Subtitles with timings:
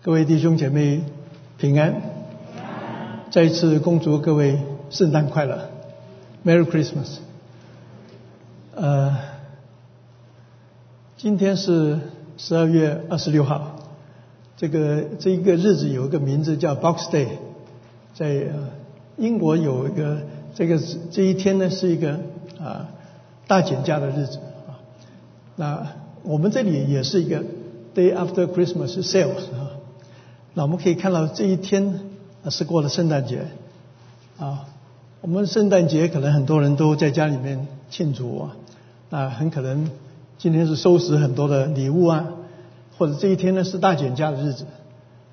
[0.00, 1.02] 各位弟兄姐妹
[1.58, 2.00] 平安，
[3.32, 5.70] 再一次恭祝各位圣诞快乐
[6.46, 7.16] ，Merry Christmas。
[8.76, 9.18] 呃，
[11.16, 11.98] 今天是
[12.36, 13.74] 十二月二十六号，
[14.56, 17.26] 这个这一个日子有一个名字叫 Box Day，
[18.14, 18.46] 在
[19.16, 20.18] 英国有一个
[20.54, 20.78] 这个
[21.10, 22.20] 这一天呢是一个
[22.60, 22.88] 啊
[23.48, 24.38] 大减价的日子。
[24.68, 24.78] 啊，
[25.56, 25.86] 那
[26.22, 27.42] 我们这里也是一个
[27.96, 29.74] Day After Christmas Sales 啊。
[30.58, 32.00] 那我们可以看到这一天
[32.50, 33.46] 是过了圣诞节
[34.40, 34.66] 啊，
[35.20, 38.56] 我们圣诞节可能很多人都在家里面庆祝啊，
[39.08, 39.88] 那很可能
[40.36, 42.26] 今天是收拾很多的礼物啊，
[42.98, 44.66] 或者这一天呢是大减价的日子，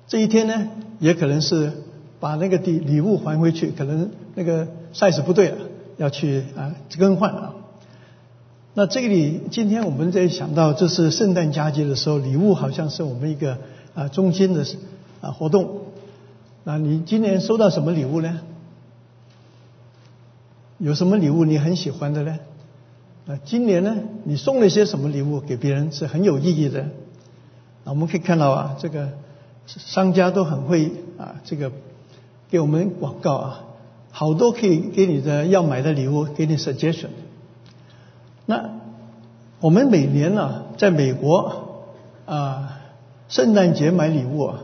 [0.06, 0.68] 这一天呢
[1.00, 1.72] 也可能是
[2.20, 5.56] 把那个礼礼物还回去，可能那个 size 不对了，
[5.96, 7.52] 要去啊更换啊。
[8.74, 13.58] 那这里今天我们在想到这是圣诞佳节的时候，礼物好像是我们一个
[13.92, 14.64] 啊中心的。
[15.20, 15.80] 啊，活动，
[16.64, 18.40] 那你今年收到什么礼物呢？
[20.78, 22.38] 有什么礼物你很喜欢的呢？
[23.26, 26.82] 啊，今年呢，你送了些什么礼物给别人是很有意义的。
[26.82, 29.08] 啊，我们可以看到啊，这个
[29.66, 31.72] 商家都很会啊，这个
[32.50, 33.64] 给我们广告啊，
[34.10, 37.08] 好多可以给你的要买的礼物给你 suggestion。
[38.44, 38.70] 那
[39.60, 41.86] 我们每年呢，在美国
[42.26, 42.80] 啊，
[43.28, 44.62] 圣诞节买礼物啊。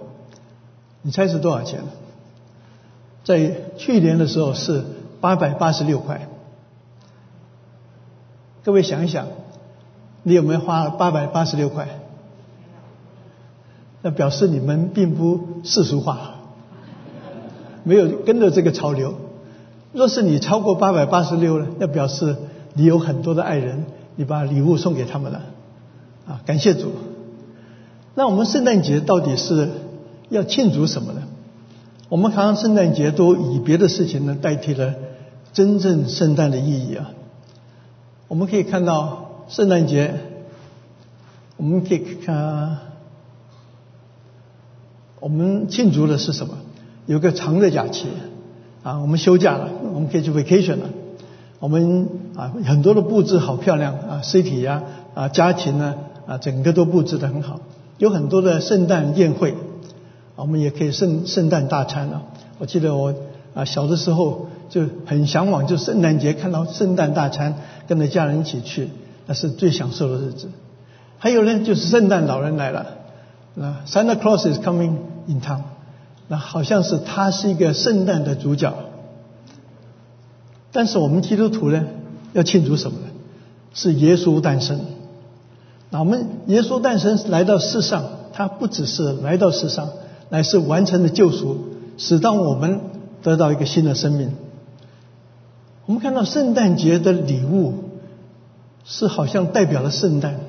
[1.02, 1.80] 你猜是多少钱？
[3.24, 4.84] 在去年的时候是
[5.20, 6.28] 八百八十六块。
[8.64, 9.26] 各位想一想，
[10.22, 11.88] 你有没有花八百八十六块？
[14.00, 16.34] 那表示你们并不世俗化，
[17.82, 19.14] 没有跟着这个潮流。
[19.92, 22.36] 若是你超过八百八十六了，那表示
[22.74, 25.42] 你有很多的爱人，你把礼物送给他们了。
[26.28, 26.92] 啊，感谢主。
[28.14, 29.68] 那我们圣诞节到底是？
[30.32, 31.22] 要庆祝什么呢？
[32.08, 34.94] 我们好像圣诞节都以别的事情呢代替了
[35.52, 37.10] 真正圣诞的意义啊。
[38.28, 40.14] 我们可以看到圣诞节，
[41.56, 42.78] 我们可以看，
[45.20, 46.54] 我们庆祝的是什么？
[47.06, 48.08] 有个长的假期
[48.82, 50.90] 啊，我们休假了，我们可以去 vacation 了。
[51.60, 54.82] 我们啊很多的布置好漂亮啊，city 呀
[55.14, 55.94] 啊家庭呢
[56.26, 57.60] 啊整个都布置的很好，
[57.98, 59.54] 有很多的圣诞宴会。
[60.36, 62.22] 我们也可以圣圣诞大餐了。
[62.58, 63.14] 我记得我
[63.54, 67.54] 啊小的时候就很向往，就圣诞节看到圣诞大餐，
[67.86, 68.88] 跟着家人一起去，
[69.26, 70.48] 那是最享受的日子。
[71.18, 72.86] 还有呢，就是圣诞老人来了，
[73.54, 75.62] 那 Santa Claus is coming in town，
[76.28, 78.74] 那好像是他是一个圣诞的主角。
[80.72, 81.84] 但是我们基督徒呢，
[82.32, 83.06] 要庆祝什么呢？
[83.74, 84.80] 是耶稣诞生。
[85.90, 89.90] 那我们耶稣诞生来到世上，他不只是来到世上。
[90.32, 91.58] 乃是完成的救赎，
[91.98, 92.80] 使到我们
[93.22, 94.32] 得到一个新的生命。
[95.84, 97.74] 我们看到圣诞节的礼物
[98.82, 100.40] 是好像代表了圣诞，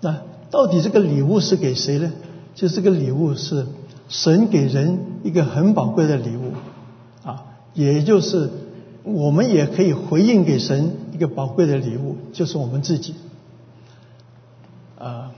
[0.00, 2.12] 那到底这个礼物是给谁呢？
[2.56, 3.68] 就这个礼物是
[4.08, 6.50] 神给人一个很宝贵的礼物
[7.22, 8.50] 啊，也就是
[9.04, 13.14] 我们也可以回应给神一个宝贵的礼物，就是我们自己
[14.98, 15.30] 啊。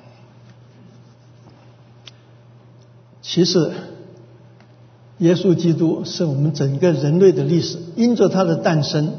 [3.28, 3.72] 其实，
[5.18, 7.76] 耶稣基督是我们整个人类的历史。
[7.96, 9.14] 因着他的诞生，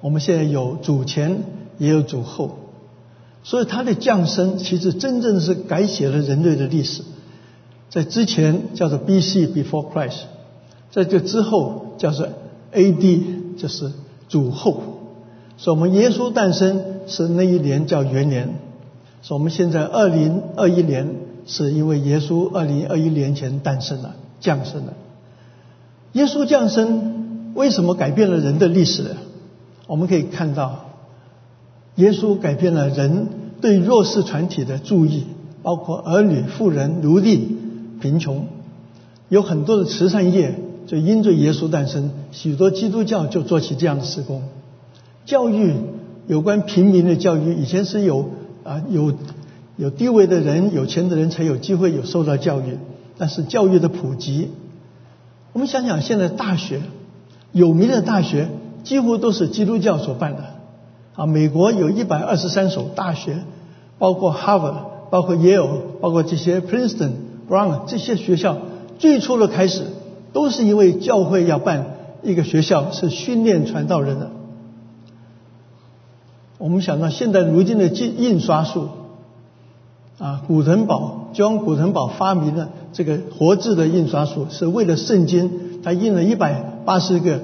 [0.00, 1.44] 我们现在有主前，
[1.78, 2.58] 也有主后。
[3.44, 7.02] 所以他的降生，其实真正是改写了人类的历史。
[7.90, 9.46] 在之前叫做 B.C.
[9.46, 10.22] Before Christ，
[10.90, 12.28] 在这之后叫做
[12.72, 13.54] A.D.
[13.56, 13.92] 就是
[14.28, 14.82] 主后。
[15.56, 18.56] 所以我们耶稣诞生是那一年叫元年。
[19.22, 21.27] 所以我们现在二零二一年。
[21.48, 24.92] 是因为耶稣二零二一年前诞生了、降生了。
[26.12, 29.16] 耶稣降生为什么改变了人的历史？
[29.86, 30.90] 我们可以看到，
[31.96, 33.28] 耶稣改变了人
[33.62, 35.24] 对弱势团体的注意，
[35.62, 37.56] 包括儿女、妇人、奴隶、
[37.98, 38.44] 贫穷，
[39.30, 40.54] 有很多的慈善业
[40.86, 44.42] 就因着耶稣诞生，许多基督教就做起这样的施工。
[45.24, 45.72] 教育
[46.26, 48.28] 有关平民的教育，以前是有
[48.64, 49.14] 啊有。
[49.78, 52.78] 有地位的人、有钱的人才有机会有受到教育，
[53.16, 54.50] 但是教育的普及，
[55.52, 56.80] 我们想想，现在大学
[57.52, 58.48] 有名的大学
[58.82, 60.42] 几乎都是基督教所办的。
[61.14, 63.44] 啊，美国有一百二十三所大学，
[64.00, 64.74] 包括 Harvard、
[65.10, 67.12] 包括 Yale、包括这些 Princeton、
[67.48, 68.58] Brown 这些学校，
[68.98, 69.84] 最初的开始
[70.32, 71.94] 都是因为教会要办
[72.24, 74.32] 一个学校，是训练传道人的。
[76.58, 78.88] 我们想到现在如今的印印刷术。
[80.18, 87.40] 啊，古腾堡，将古腾堡发明的这个活字的印刷术，是为了圣经，他印了一百八十个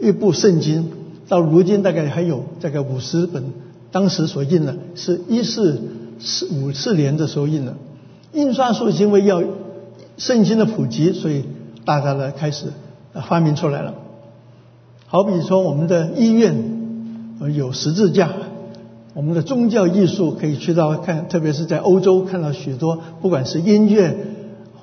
[0.00, 0.90] 一部圣经，
[1.28, 3.44] 到如今大概还有大概五十本，
[3.92, 5.80] 当时所印的，是一四
[6.18, 7.74] 四五四年的时候印的。
[8.32, 9.42] 印刷术因为要
[10.18, 11.44] 圣经的普及，所以
[11.84, 12.66] 大大的开始
[13.28, 13.94] 发明出来了。
[15.06, 16.56] 好比说，我们的医院
[17.54, 18.32] 有十字架，
[19.14, 24.16] 我们的宗教艺术可以去到看，特别是在欧洲看到许多，不管是音乐、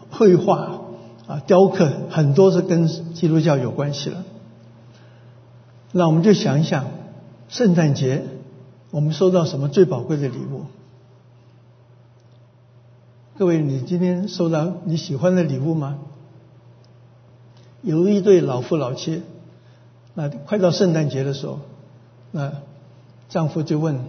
[0.10, 0.81] 绘画
[1.28, 4.24] 啊、雕刻，很多是跟基督教有关系了。
[5.92, 6.86] 那我们就想一想，
[7.50, 8.24] 圣诞节
[8.92, 10.62] 我们收到什么最宝贵的礼物？
[13.38, 15.98] 各位，你今天收到你喜欢的礼物吗？
[17.81, 19.24] 有一对老夫老妻。
[20.13, 21.60] 那快到圣诞节的时候，
[22.31, 22.54] 那
[23.30, 24.00] 丈夫就问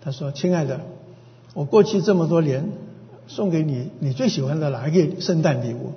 [0.00, 0.80] 他说：“亲爱的，
[1.54, 2.70] 我过去这么多年
[3.26, 5.92] 送给你你最喜欢的哪一个圣诞礼物？”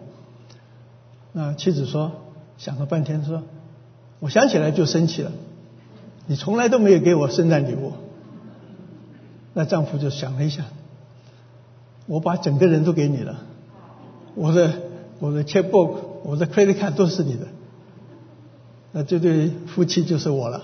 [1.33, 2.11] 那妻子说
[2.57, 3.43] ：“想了半天，说
[4.19, 5.31] 我想起来就生气了，
[6.27, 7.93] 你从来都没有给我圣诞礼物。”
[9.53, 10.65] 那丈夫就想了一下
[12.07, 13.39] ：“我把整个人都给你了，
[14.35, 14.73] 我的
[15.19, 17.47] 我的 checkbook，我的 credit card 都是你的。”
[18.93, 20.63] 那这对夫妻就是我了，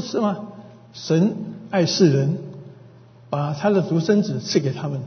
[0.00, 0.48] 不是吗？
[0.92, 1.36] 神
[1.70, 2.38] 爱世人，
[3.30, 5.00] 把他的独生子赐给他们，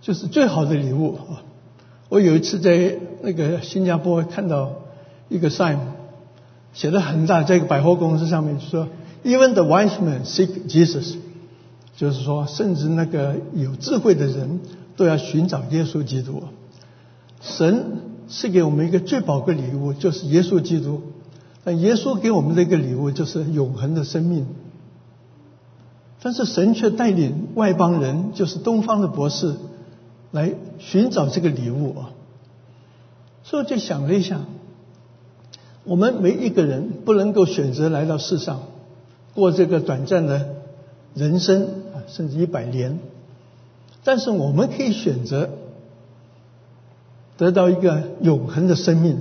[0.00, 1.42] 就是最好的礼物啊！
[2.08, 4.72] 我有一次在那个新加坡看到
[5.28, 5.78] 一个 sign，
[6.72, 8.88] 写的很大，在一个百货公司上面就说
[9.24, 11.16] ：“Even the wise men seek Jesus。”
[11.96, 14.60] 就是说，甚至那个有智慧的人
[14.96, 16.42] 都要寻找耶稣基督。
[17.40, 21.02] 神赐给我们一个最宝贵礼物，就是耶稣基督。
[21.72, 24.46] 耶稣给我们的一个礼物就是永恒的生命。
[26.20, 29.54] 但是神却带领外邦人，就是东方的博士，
[30.32, 32.10] 来寻找这个礼物啊。
[33.44, 34.40] 所以就想了一下，
[35.84, 38.62] 我们每一个人不能够选择来到世上
[39.34, 40.56] 过这个短暂的
[41.14, 41.62] 人生
[41.94, 42.02] 啊。
[42.08, 42.98] 甚至一百年，
[44.02, 45.50] 但是我们可以选择
[47.36, 49.18] 得到一个永恒的生命，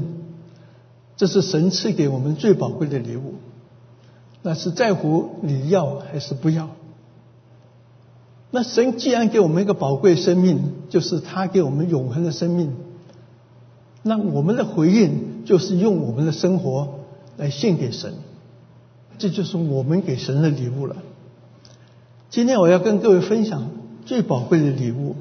[1.18, 3.34] 这是神赐给我们最宝贵的礼物。
[4.44, 6.70] 那是在乎你要还是不要？
[8.50, 12.74] 那神既然给我们一个宝贵生命，就是他给我们永恒的生命，
[14.04, 17.00] 那我们的回应就是用我们的生活
[17.36, 18.14] 来献给神，
[19.18, 20.96] 这就是我们给神的礼物了。
[22.30, 23.70] 今天我要跟各位分享
[24.06, 25.18] 最宝贵的礼物，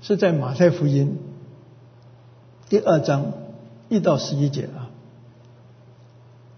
[0.00, 1.18] 是在马太福音
[2.70, 3.32] 第二章
[3.90, 4.79] 一到十一节啊。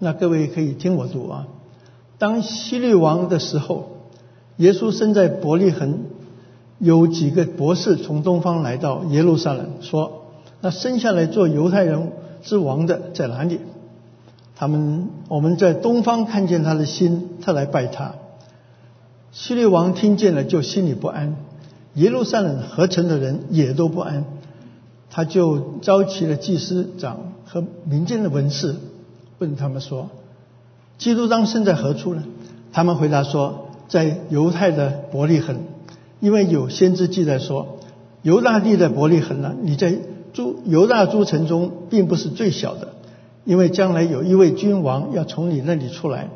[0.04, 1.46] 那各位可以听我读啊。
[2.18, 3.88] 当希律王的时候，
[4.56, 6.06] 耶稣生在伯利恒，
[6.80, 10.24] 有几个博士从东方来到耶路撒冷，说
[10.60, 12.10] ：“那生下来做犹太人
[12.42, 13.60] 之王的在哪里？”
[14.58, 18.16] 他们我们在东方看见他的心，特来拜他。
[19.30, 21.36] 希律王听见了，就心里不安；
[21.94, 24.24] 耶路撒冷合成的人也都不安。
[25.10, 28.74] 他就召集了祭司长和民间的文士，
[29.42, 30.08] 问他们说
[30.98, 32.22] ：“基督当生在何处呢？”
[32.72, 35.64] 他们回答说：“在犹太的伯利恒，
[36.20, 37.78] 因为有先知记载说，
[38.22, 39.98] 犹大地的伯利恒呢，你在
[40.32, 42.94] 诸犹大诸城中并不是最小的，
[43.44, 46.28] 因为将来有一位君王要从你那里出来，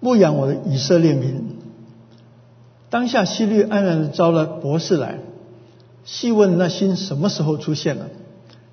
[0.00, 1.54] 牧养我的以色列民。”
[2.90, 5.20] 当下希律安然的招了博士来，
[6.04, 8.06] 细问那星什么时候出现了，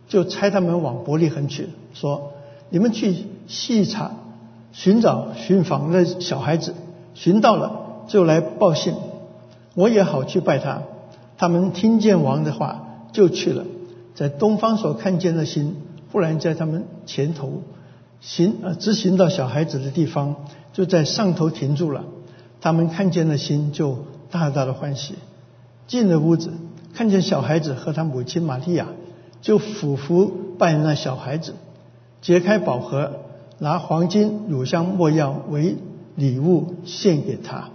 [0.07, 2.33] 就差他们往伯利恒去，说
[2.69, 3.15] ：“你们去
[3.51, 4.11] 细查
[4.71, 6.73] 寻找寻访那小孩子，
[7.13, 8.93] 寻到了就来报信，
[9.75, 10.81] 我也好去拜他。”
[11.37, 13.65] 他们听见王的话，就去了，
[14.15, 15.75] 在东方所看见的星，
[16.11, 17.63] 忽然在他们前头
[18.19, 20.35] 行呃直行到小孩子的地方，
[20.71, 22.05] 就在上头停住了。
[22.61, 25.15] 他们看见了星，就大大的欢喜。
[25.87, 26.53] 进了屋子，
[26.93, 28.87] 看见小孩子和他母亲玛利亚，
[29.41, 31.55] 就俯伏拜那小孩子，
[32.21, 33.13] 揭开宝盒，
[33.61, 35.77] 拿黄金、乳香、没药为
[36.15, 37.69] 礼物献给他。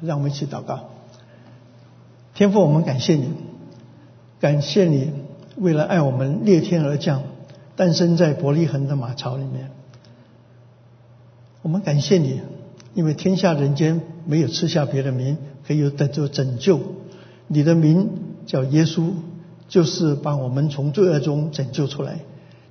[0.00, 0.84] 让我们一起祷告。
[2.34, 3.30] 天父，我们感谢你，
[4.38, 5.10] 感谢你
[5.56, 7.22] 为了爱我们，裂天而降，
[7.74, 9.72] 诞生在伯利恒的马槽里面。
[11.62, 12.40] 我们感谢你。
[12.94, 15.36] 因为天下人间没有吃下别的名
[15.66, 16.78] 可以得着拯救，
[17.48, 18.08] 你的名
[18.46, 19.10] 叫耶稣，
[19.68, 22.20] 就是把我们从罪恶中拯救出来。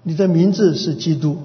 [0.02, 1.40] 你的名字是基督，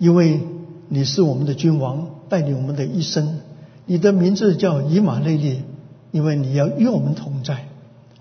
[0.00, 0.40] 因为
[0.88, 3.40] 你是我们的君王，带领我们的一生。
[3.84, 5.62] 你的名字叫以马内利，
[6.10, 7.66] 因为你要与我们同在。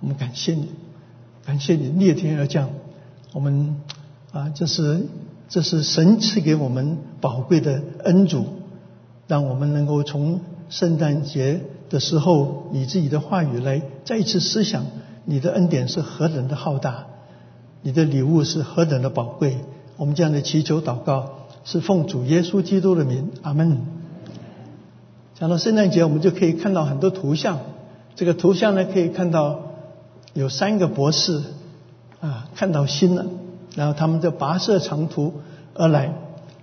[0.01, 0.67] 我们感谢你，
[1.45, 2.69] 感谢你裂天而降。
[3.31, 3.77] 我们
[4.33, 5.05] 啊，这是
[5.47, 8.45] 这是神赐给我们宝贵的恩主，
[9.27, 14.85] 让我们能够从圣诞节的时候，以自己的话语来再一次思想
[15.23, 17.05] 你的恩典是何等的浩大，
[17.81, 19.59] 你的礼物是何等的宝贵。
[19.95, 21.38] 我们这样的祈求祷告，
[21.71, 23.77] 是奉主耶稣基督的名，阿门。
[25.35, 27.59] 讲到圣诞节，我们就可以看到很多图像。
[28.15, 29.59] 这个图像呢，可以看到
[30.33, 31.43] 有三个博士
[32.21, 33.27] 啊，看到星了，
[33.75, 35.35] 然后他们就跋涉长途
[35.75, 36.11] 而来。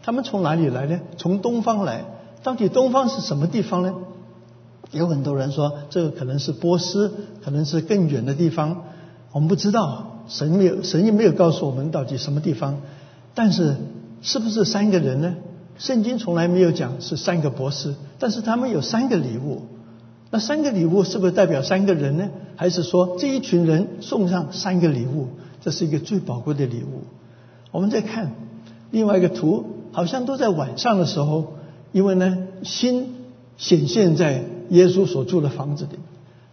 [0.03, 0.99] 他们从哪里来呢？
[1.17, 2.05] 从东方来。
[2.43, 3.95] 到底东方是什么地方呢？
[4.91, 7.13] 有很多人说，这个可能是波斯，
[7.45, 8.83] 可能是更远的地方。
[9.31, 12.79] 我们不知道，神没有，神也没有告诉我们到底什么地方。
[13.35, 13.77] 但是，
[14.23, 15.35] 是不是三个人呢？
[15.79, 19.63] 圣经从来没有讲是三个博士，但是他们有三个礼物。
[20.31, 22.31] 那三个礼物是不是代表三个人呢？
[22.57, 25.29] 还是说这一群人送上三个礼物？
[25.61, 27.05] 这是一个最宝贵的礼物。
[27.71, 28.33] 我们再看
[28.91, 31.53] 另外一个图，好像都在晚上的时候，
[31.93, 33.15] 因为呢，星
[33.59, 35.99] 显现在耶稣所住的房子里。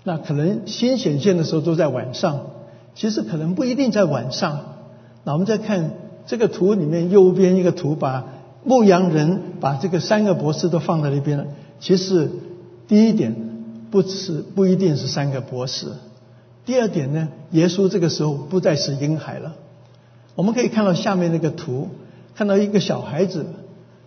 [0.04, 2.42] 那可能星显现的时候都在晚上，
[2.94, 4.60] 其实可能不一定在晚上。
[5.24, 6.03] 那我们再看。
[6.26, 8.26] 这个图里面右边一个图，把
[8.64, 11.46] 牧羊人把这个三个博士都放在那边了。
[11.80, 12.32] 其实
[12.88, 13.36] 第一点
[13.92, 15.88] 不是不一定是三个博士，
[16.66, 19.56] 第二点呢，耶稣这个时候不再是婴孩了。
[20.36, 21.90] 我们可以看到下面那个图，
[22.36, 23.46] 看到一个小孩子。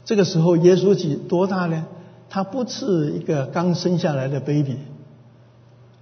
[0.04, 1.84] 这个时候耶稣几多大呢？
[2.30, 4.78] 他不是一个刚生下来的 baby，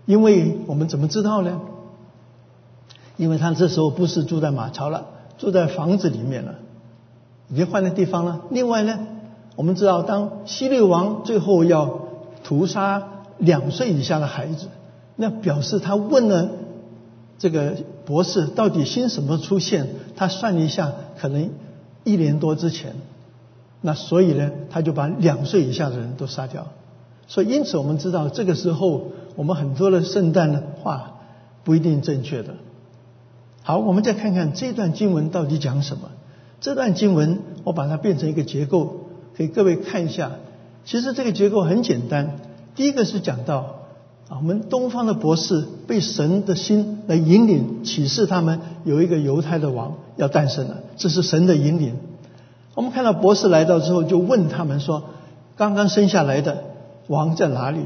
[0.06, 1.60] 因为我们怎么知道呢？
[3.16, 5.06] 因为他这时候不是住在马槽了。
[5.44, 6.54] 住在房子里面了，
[7.50, 8.40] 已经换了地方了。
[8.48, 8.98] 另外呢，
[9.56, 12.00] 我们知道，当希律王最后要
[12.42, 13.02] 屠杀
[13.36, 14.68] 两岁以下的孩子，
[15.16, 16.48] 那表示他问了
[17.38, 17.74] 这个
[18.06, 19.86] 博士，到底新什么出现？
[20.16, 21.50] 他算了一下，可能
[22.04, 22.94] 一年多之前。
[23.82, 26.68] 那所以呢，他就把两岁以下的人都杀掉。
[27.26, 31.12] 所以，因此我们知道，这个时候我们很多的圣诞的话
[31.64, 32.54] 不一定正确的。
[33.66, 36.10] 好，我们再看看这段经文到底讲什么。
[36.60, 40.32] 这段经文我把它变成一个结构，给各位看一下。
[40.84, 42.36] 其实这个结构很简单。
[42.74, 43.76] 第一个是讲到
[44.28, 51.96] 啊，我们东方的博士被神的心来引领启示，他们有一个犹太的王要诞生了，这是神的引领。
[52.74, 55.04] 我们看到博士来到之后，就问他们说
[55.56, 56.64] ：“刚刚生下来的
[57.06, 57.80] 王在哪里？”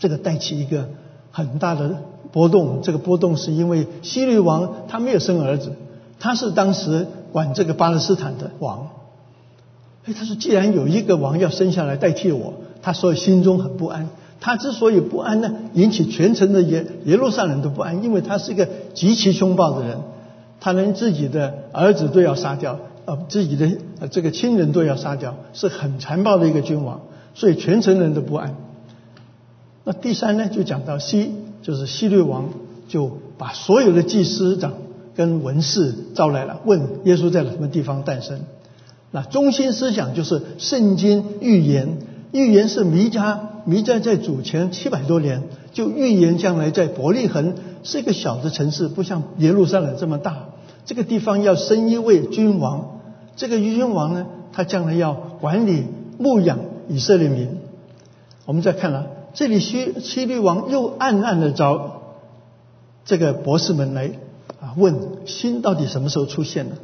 [0.00, 0.88] 这个带起一个
[1.30, 2.02] 很大的。
[2.32, 5.74] 波动，这个波动是因为希律王他没有生儿子，
[6.18, 8.88] 他是当时管这个巴勒斯坦的王。
[10.04, 14.08] 哎，他说既然有一个王要生下来代替我，他所以心中很不安。
[14.40, 19.98] 他之所以不安呢，引起全城的耶耶路撒冷都不安，因为他是一个极其凶暴的人，
[20.58, 27.02] 他连自己的儿子都要杀掉，呃，自己的这个亲人都要杀掉，是很残暴的一个君王，
[27.34, 28.56] 所以全城人都不安。
[29.84, 31.32] 那第三呢，就讲到西。
[31.62, 32.50] 就是希律王
[32.88, 34.74] 就把所有的祭司长
[35.14, 38.40] 跟文士招来了，问耶稣在什么地方诞生。
[39.10, 41.98] 那中心思想就是圣经预言，
[42.32, 50.48] 预言是弥迦弥迦在主前七百多年就预言将来在伯利恒是一个小的城市，不像耶路撒冷这么大。
[50.84, 53.00] 这个地方要生一位君王，
[53.36, 55.84] 这个君王呢，他将来要管理
[56.18, 57.58] 牧养以色列民。
[58.46, 59.06] 我们再看了。
[59.34, 62.02] 这里西西律王又暗暗的找
[63.04, 64.10] 这个博士们来
[64.60, 66.76] 啊问心到底什么时候出现的？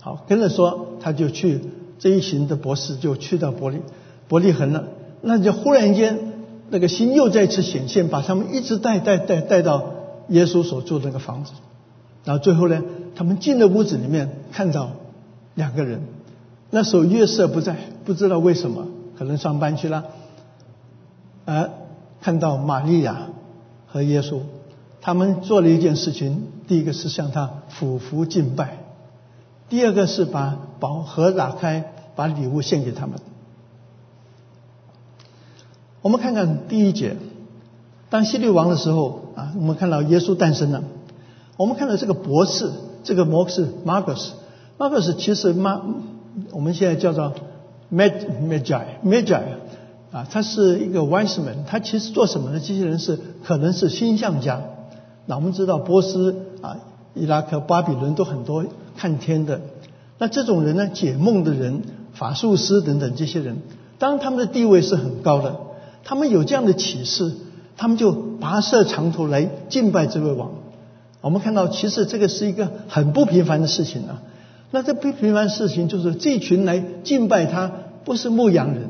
[0.00, 1.60] 好，跟着说他就去
[1.98, 3.78] 这一行的博士就去到伯利
[4.28, 4.84] 伯利恒了。
[5.22, 6.34] 那就忽然间
[6.70, 9.94] 那个心又再次显现，把他们一直带带带带到
[10.28, 11.52] 耶稣所住的那个房子。
[12.24, 12.82] 然后最后呢，
[13.14, 14.90] 他们进了屋子里面，看到
[15.54, 16.02] 两个人。
[16.70, 20.04] 那时候月色不在，不知道为什么，可能上班去了。
[21.46, 21.70] 而
[22.20, 23.28] 看到玛利亚
[23.86, 24.40] 和耶稣，
[25.00, 28.66] 他们做了一件事情：第一个是向他俯伏敬拜；
[29.70, 33.18] 第二个是把宝盒打开，把礼物献给他们。
[36.02, 37.16] 我们看看第一节，
[38.10, 40.82] 当希律王的时候啊，我们看到耶稣诞生了。
[41.56, 42.70] 我们看到这个博士，
[43.02, 45.80] 这个博士 Marcus，Marcus 其实马，
[46.50, 47.32] 我们现在叫做
[47.92, 49.42] Magi，Magi。
[50.12, 52.60] 啊，他是一个 wise man，他其实做什么呢？
[52.60, 54.62] 这些人是可能是星象家。
[55.26, 56.76] 那我们知道波斯啊、
[57.14, 58.64] 伊拉克、巴比伦都很多
[58.96, 59.60] 看天的。
[60.18, 61.82] 那这种人呢，解梦的人，
[62.12, 63.58] 法术师等等这些人，
[63.98, 65.56] 当他们的地位是很高的，
[66.04, 67.34] 他们有这样的启示，
[67.76, 70.52] 他们就跋涉长途来敬拜这位王。
[71.20, 74.22] 我们看到，其实这个是一个很不平凡的事情啊。
[74.70, 77.72] 那这不平凡的事情就是这群来敬拜他，
[78.04, 78.88] 不是牧羊人，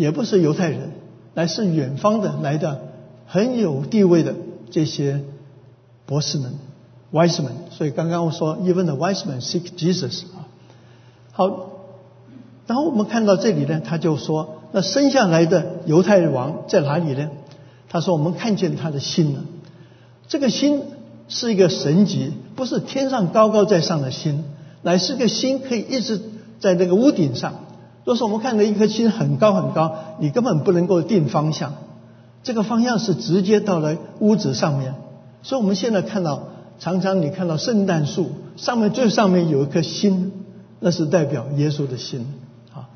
[0.00, 0.90] 也不是犹太人，
[1.34, 2.80] 乃是远方的来的
[3.26, 4.34] 很有地位的
[4.70, 5.20] 这些
[6.06, 6.54] 博士们、
[7.12, 7.52] wise men。
[7.70, 10.48] 所以刚刚我说，even the wise men seek Jesus 啊。
[11.32, 11.70] 好，
[12.66, 17.30] 然后我们看到这里呢，他就说，那生下来的犹太王在哪里呢？
[17.88, 19.44] 他说，我们看见他的心了，
[20.26, 20.82] 这个心。
[21.32, 24.42] 是一个神级，不是天上高高在上的星，
[24.82, 26.20] 乃是个星可以一直
[26.58, 27.66] 在那个屋顶上。
[28.10, 31.74] 就是我们看到一颗星很高很高，你根本不能够定方向，
[32.42, 34.96] 这个方向是直接到了屋子上面。
[35.44, 36.48] 所以我们现在看到，
[36.80, 40.32] 常常你看到圣诞树上面最上面有一颗星，
[40.80, 42.26] 那是代表耶稣的心
[42.74, 42.90] 啊。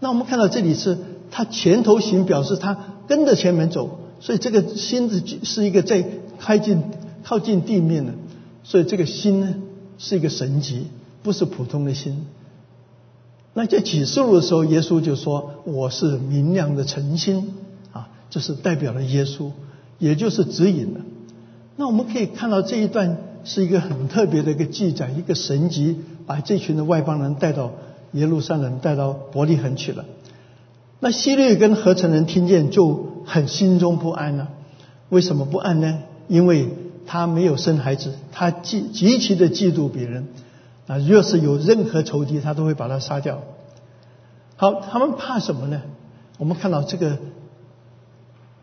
[0.00, 0.98] 那我们看到这里是
[1.30, 6.04] 他前头行，表示他跟着前面走，所以这个心子是一个在
[6.38, 6.82] 开进。
[7.24, 8.12] 靠近地面的，
[8.64, 9.54] 所以这个心呢
[9.96, 10.88] 是一个神级，
[11.22, 12.26] 不是普通的心。
[13.54, 17.54] 那在启示录的时候，耶稣就说：“我是明亮的晨星
[17.92, 19.50] 啊，这是代表了耶稣，
[19.98, 21.00] 也就是指引了。”
[21.76, 27.72] 那我们可以看到这一段是一个很特别的一个记载，一个神迹把这群的外邦人带到
[28.12, 30.04] 耶路撒冷，带到伯利恒去了。
[31.00, 34.48] 那希律跟合成人听见就很心中不安了。
[35.08, 36.00] 为什么不安呢？
[36.28, 36.68] 因为
[37.06, 40.28] 他没有生孩子，他极极其的嫉妒别人
[40.88, 40.98] 啊！
[40.98, 43.42] 若是有任何仇敌，他都会把他杀掉。
[44.56, 45.82] 好，他们怕什么呢？
[46.38, 47.18] 我们看到这个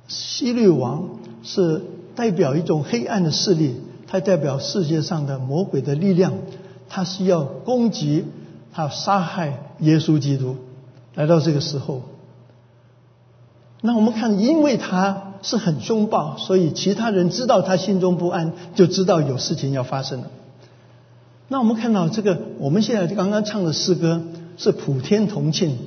[0.09, 1.11] 希律王
[1.43, 1.81] 是
[2.15, 3.77] 代表一种黑暗的势力，
[4.07, 6.33] 他代表世界上的魔鬼的力量，
[6.89, 8.25] 他是要攻击、
[8.73, 10.57] 他杀害耶稣基督。
[11.13, 12.01] 来到这个时候，
[13.79, 15.21] 那我们看，因为他。
[15.41, 20.27] 是很凶暴，所以其他人知道他心中不安，就知道有事情要发生了。
[21.47, 24.21] 那我们看到这个，我们现在刚刚唱的诗歌
[24.57, 25.77] 是普天同庆，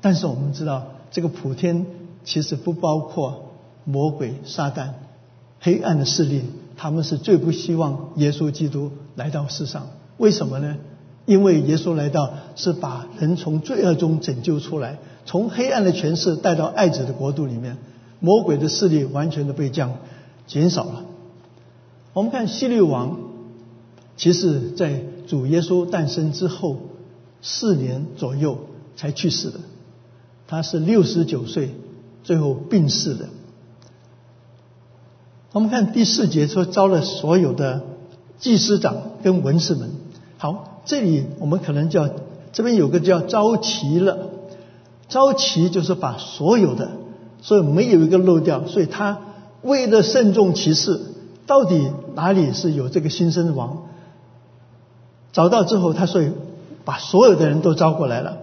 [0.00, 1.86] 但是我们知道这个普天
[2.24, 3.50] 其实不包括
[3.84, 4.90] 魔鬼、撒旦、
[5.60, 6.42] 黑暗的势力，
[6.76, 9.86] 他们是最不希望耶稣基督来到世上。
[10.16, 10.76] 为什么呢？
[11.26, 17.76] 因为耶稣来到是把人从罪恶中拯救出来，从黑暗的权势带到爱子的国度里面。
[18.20, 19.96] 魔鬼的势力完全的被降
[20.46, 21.04] 减少了。
[22.14, 23.18] 我们看希律王，
[24.16, 26.76] 其实在主耶稣诞生之后
[27.42, 28.58] 四年左右
[28.96, 29.60] 才去世的，
[30.46, 31.74] 他是六十九岁
[32.22, 33.28] 最后病逝的。
[35.52, 37.82] 我们看第四节说招了所有的
[38.38, 39.90] 祭司长跟文士们。
[40.38, 42.08] 好，这里我们可能叫
[42.52, 44.30] 这边有个叫招齐了，
[45.08, 46.90] 招齐就是把所有的。
[47.40, 49.20] 所以没有一个漏掉，所以他
[49.60, 50.98] 为了慎重其事，
[51.46, 53.82] 到底哪里是有这个新生王？
[55.34, 56.30] 找到之后，他所以
[56.86, 58.38] 把所有的人都招过来了。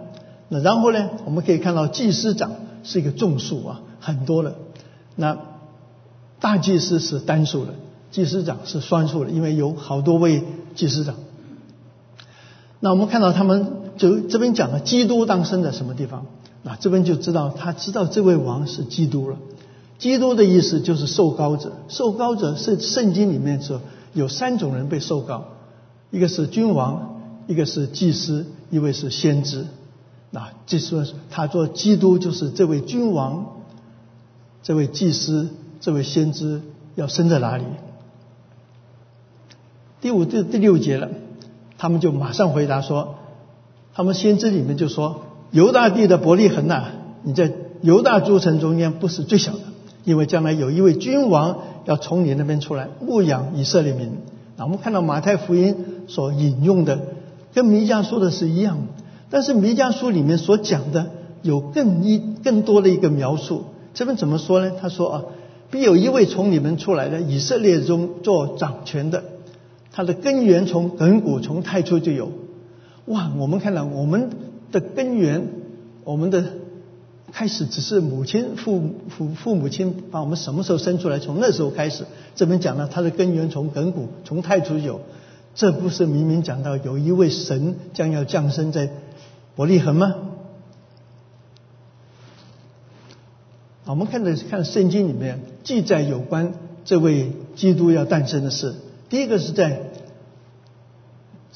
[0.49, 2.51] 那然后呢，我们可以看到祭司长
[2.83, 4.53] 是一个众数啊，很多了。
[5.15, 5.37] 那
[6.39, 7.73] 大祭司是单数的，
[8.11, 10.43] 祭司长是双数的，因为有好多位
[10.75, 11.15] 祭司长。
[12.81, 16.25] 那我们看到他们就这边讲了基督当生在什么地方？
[16.63, 19.37] 那这边就知道，他知道这位王是基督了。
[19.97, 23.79] 基督的意思就是受膏者，受膏者是圣经里面说
[24.13, 25.45] 有三种人被受膏，
[26.11, 29.65] 一个是君王，一个是祭司，一位是先知。
[30.29, 33.47] 那这说他做基督就是这位君王，
[34.61, 36.61] 这位祭司，这位先知
[36.93, 37.63] 要生在哪里？
[40.01, 41.09] 第五第第六节了，
[41.77, 43.15] 他们就马上回答说，
[43.93, 45.23] 他们先知里面就说。
[45.51, 46.91] 犹大地的伯利恒呐，
[47.23, 49.59] 你在犹大诸城中间不是最小的，
[50.05, 54.13] 因为将来有一位君王要从你那边出来牧养以色列民。
[54.63, 55.75] 我们看到马太福音
[56.07, 56.99] 所引用的，
[57.53, 58.77] 跟弥迦说的是一样，
[59.29, 63.65] 但是弥迦书里面所讲的有更一更多的一个描述。
[63.93, 64.71] 这边怎么说呢？
[64.81, 65.23] 他说啊，
[65.69, 69.23] 必有一位从你们出来的以色列中做掌权的，
[69.91, 72.31] 他的根源从亘古从太初就有。
[73.05, 74.29] 哇，我们看到我们。
[74.71, 75.49] 的根源，
[76.05, 76.45] 我们的
[77.31, 81.19] 开始只是母亲父父父母亲把我们什么时候生出来？
[81.19, 85.01] 从那时候开始，这边讲了它的根源从亘古从太初有，
[85.55, 88.89] 这不是明明讲到有一位神将要降生在
[89.55, 90.15] 伯利恒吗？
[93.85, 96.53] 我们看的看圣经里面记载有关
[96.85, 98.75] 这位基督要诞生的事，
[99.09, 99.83] 第一个是在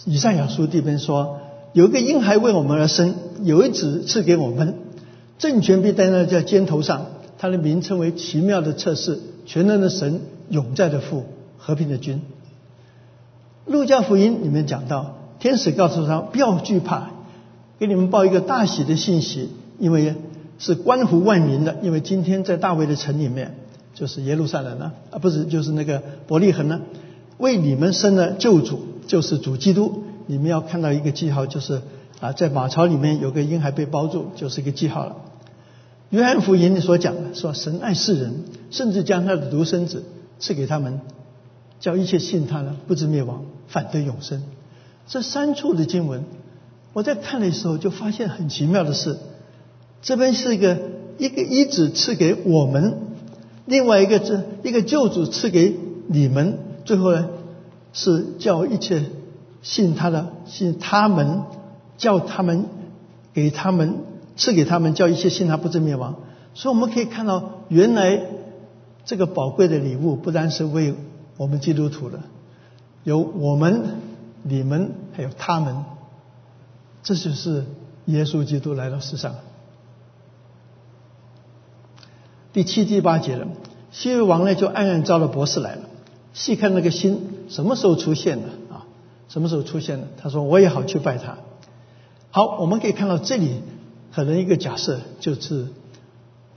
[0.06, 1.42] 以赛亚书这边说。
[1.74, 4.76] 有一个婴孩为我们而生，有一子赐给我们，
[5.38, 7.06] 政权必担在肩头上，
[7.38, 11.26] 他的名称为奇妙的测试，全能的神，永在的父，
[11.58, 12.22] 和平的君。
[13.66, 17.12] 路加福音里面讲到，天使告诉他不要惧怕，
[17.80, 20.16] 给你们报一个大喜的信息，因为
[20.60, 23.56] 是关乎万民的，因为今天在大卫的城里面。
[23.94, 26.82] 就是耶路撒冷呢，啊，不是，就是那个伯利恒呢，
[27.38, 30.04] 为你们生了救主，就是主基督。
[30.26, 31.82] 你们要看到一个记号，就是
[32.20, 35.18] 啊，在马槽里面有个婴孩被包住，就是一个记号了。
[36.10, 40.04] 约翰福音所讲的说，神爱世人，甚至将他的独生子
[40.40, 41.02] 赐给他们，
[41.80, 44.44] 叫一切信他的不至灭亡，反得永生。
[45.08, 46.24] 这三处的经文，
[46.94, 49.18] 我在看的时候就发现很奇妙的是，
[50.02, 50.80] 这边是一个
[51.18, 53.00] 一个一子赐给我们。
[53.66, 55.76] 另外一个是一个救主赐给
[56.08, 57.28] 你们，最后呢
[57.94, 59.04] 是叫一切
[59.64, 61.42] 信他的信他们，
[61.98, 62.66] 叫他们
[63.34, 64.04] 给他们
[64.36, 66.16] 赐给他们，叫一切信他不至灭亡。
[66.54, 68.22] 所以我们可以看到，原来
[69.06, 70.96] 这个宝贵的礼物不单是为
[71.38, 72.20] 我们基督徒的，
[73.04, 73.84] 有我们、
[74.44, 75.84] 你们还有他们，
[77.04, 77.66] 这就是
[78.06, 79.36] 耶稣基督来到世上。
[82.54, 83.48] 第七、第八节了，
[83.92, 85.82] 西律王呢就暗暗招了博士来了，
[86.34, 88.86] 细看那个星什么时候出现的啊？
[89.28, 90.08] 什么时候出现的？
[90.22, 91.38] 他说我也好去拜他。
[92.36, 93.62] 好，我们可以看到这里
[94.14, 95.68] 可能一个假设就是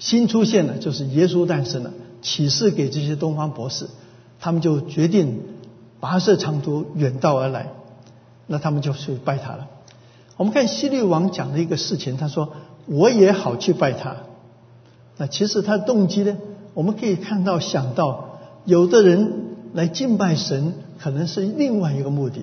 [0.00, 3.86] 新出现的，就是耶稣诞生了，启示给这些东方博士，
[4.40, 5.40] 他们就决定
[6.00, 7.68] 跋涉长途远道而来，
[8.48, 9.68] 那他们就去拜他了。
[10.36, 12.54] 我们看西律王讲的一个事情，他说
[12.86, 14.16] 我也好去拜他。
[15.16, 16.38] 那其实他的动机呢？
[16.74, 19.32] 我们可以看到、想到，有的人
[19.74, 22.40] 来敬拜神，可能是另外一个目的。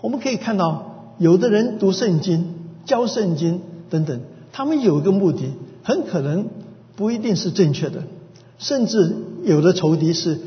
[0.00, 4.20] 我们可以看到，有的人读圣经、教圣经等等，
[4.52, 6.48] 他们有一个目的，很可能
[6.96, 8.02] 不一定是正确的。
[8.58, 10.40] 甚至有的仇敌是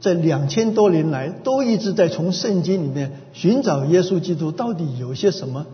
[0.00, 5.66] 在两千多年来都一直在从圣经里面寻找耶稣基督到底有些什么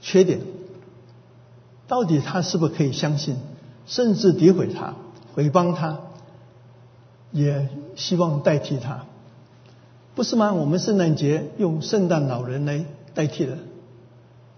[0.00, 0.40] 缺点。
[1.86, 3.36] 到底他是不是可以相信？
[3.86, 4.94] 甚至诋毁他、
[5.34, 6.00] 诽谤他，
[7.32, 9.06] 也希望代替他，
[10.18, 10.52] 不是吗？
[10.52, 13.56] 我们圣诞节用圣诞老人来代替了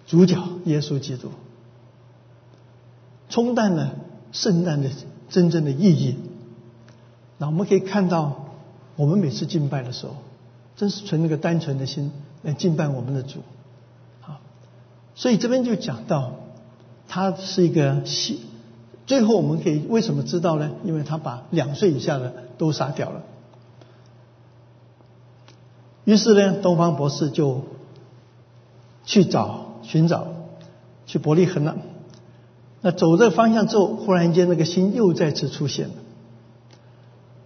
[0.06, 1.28] 主角耶稣基督，
[3.28, 3.94] 冲淡了
[4.32, 4.88] 圣诞的
[5.28, 6.16] 真正的意义。
[7.36, 8.46] 那我们可以看到，
[8.96, 10.16] 我们每次敬拜的时候，
[10.76, 13.40] 真是存那个单纯的心来敬拜我们的主。
[14.22, 14.40] 好，
[15.14, 16.36] 所以这边就讲到。
[17.06, 18.02] 他是一个，
[19.04, 20.70] 最后我们可以为什么知道呢？
[20.84, 23.24] 因为他把两岁以下的都杀掉了。
[26.04, 27.62] 于是呢，东方博士就
[29.04, 30.26] 去找寻找，
[31.06, 31.76] 去伯利恒了。
[32.80, 35.94] 那走这方向之后，忽然间那个星又再次出现了，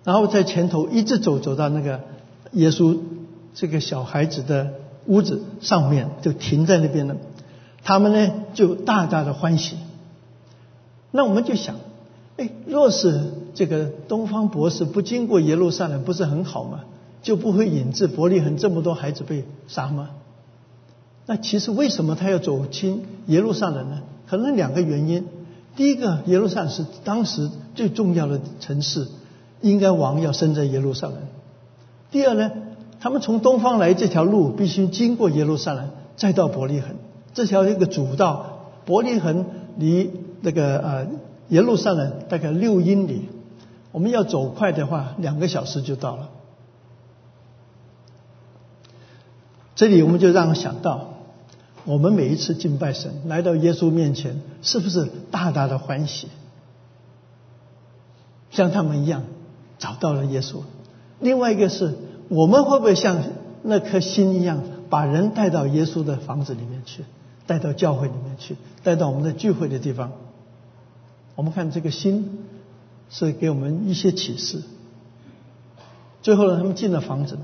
[0.04, 2.00] 然后在前头一直走，走到那个
[2.52, 2.96] 耶稣
[3.52, 4.74] 这个小孩子的
[5.06, 7.16] 屋子上面，就停在那边了。
[7.82, 9.76] 他们呢就大大的欢喜，
[11.10, 11.76] 那我们就想，
[12.36, 16.80] 哎，若是这个东方博士不经过耶路撒冷，不是很好吗？
[17.24, 20.10] 就不会引致伯利恒这么多孩子被杀吗？
[21.26, 24.02] 那其实为什么他要走亲耶路撒冷呢？
[24.28, 25.26] 可能两个原因。
[25.74, 29.08] 第一个，耶路撒冷是当时最重要的城市，
[29.62, 31.16] 应该王要生在耶路撒冷。
[32.10, 32.50] 第二呢，
[33.00, 36.94] 他们从东方来这条路必须经过耶路撒冷，再到伯利恒。
[37.32, 39.46] 这条一个主道，伯利恒
[39.78, 40.10] 离
[40.42, 41.06] 那个呃
[41.48, 43.22] 耶路撒冷大概六英里，
[43.92, 46.28] 我们要走快的话，两个小时就到了。
[49.74, 51.14] 这里我们就让我想到，
[51.84, 56.28] 我们每一次敬拜神，来到耶稣面前，是不是大大的欢喜？
[58.50, 59.24] 像他们一样
[59.78, 60.58] 找到了耶稣。
[61.18, 61.94] 另外一个是
[62.28, 63.20] 我们会不会像
[63.62, 67.04] 那颗心一样，把人带到耶稣的房子里面去？
[67.46, 70.12] 带到教会里面去，带到我们的聚会的地方。
[71.34, 72.44] 我们看这个心
[73.10, 74.62] 是给我们一些启示。
[76.22, 77.36] 最后呢，他们进了房子，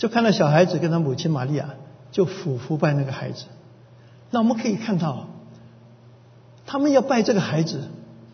[0.00, 1.74] 就看到小孩子跟他母亲玛利亚
[2.10, 3.44] 就俯伏拜那个孩子。
[4.30, 5.26] 那我们可以看到，
[6.64, 7.82] 他们要拜这个孩子，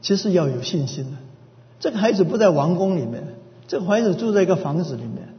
[0.00, 1.16] 其实要有信心的。
[1.81, 3.35] 这个孩子不在王宫里面，
[3.66, 5.35] 这个孩子住在一个房子里面。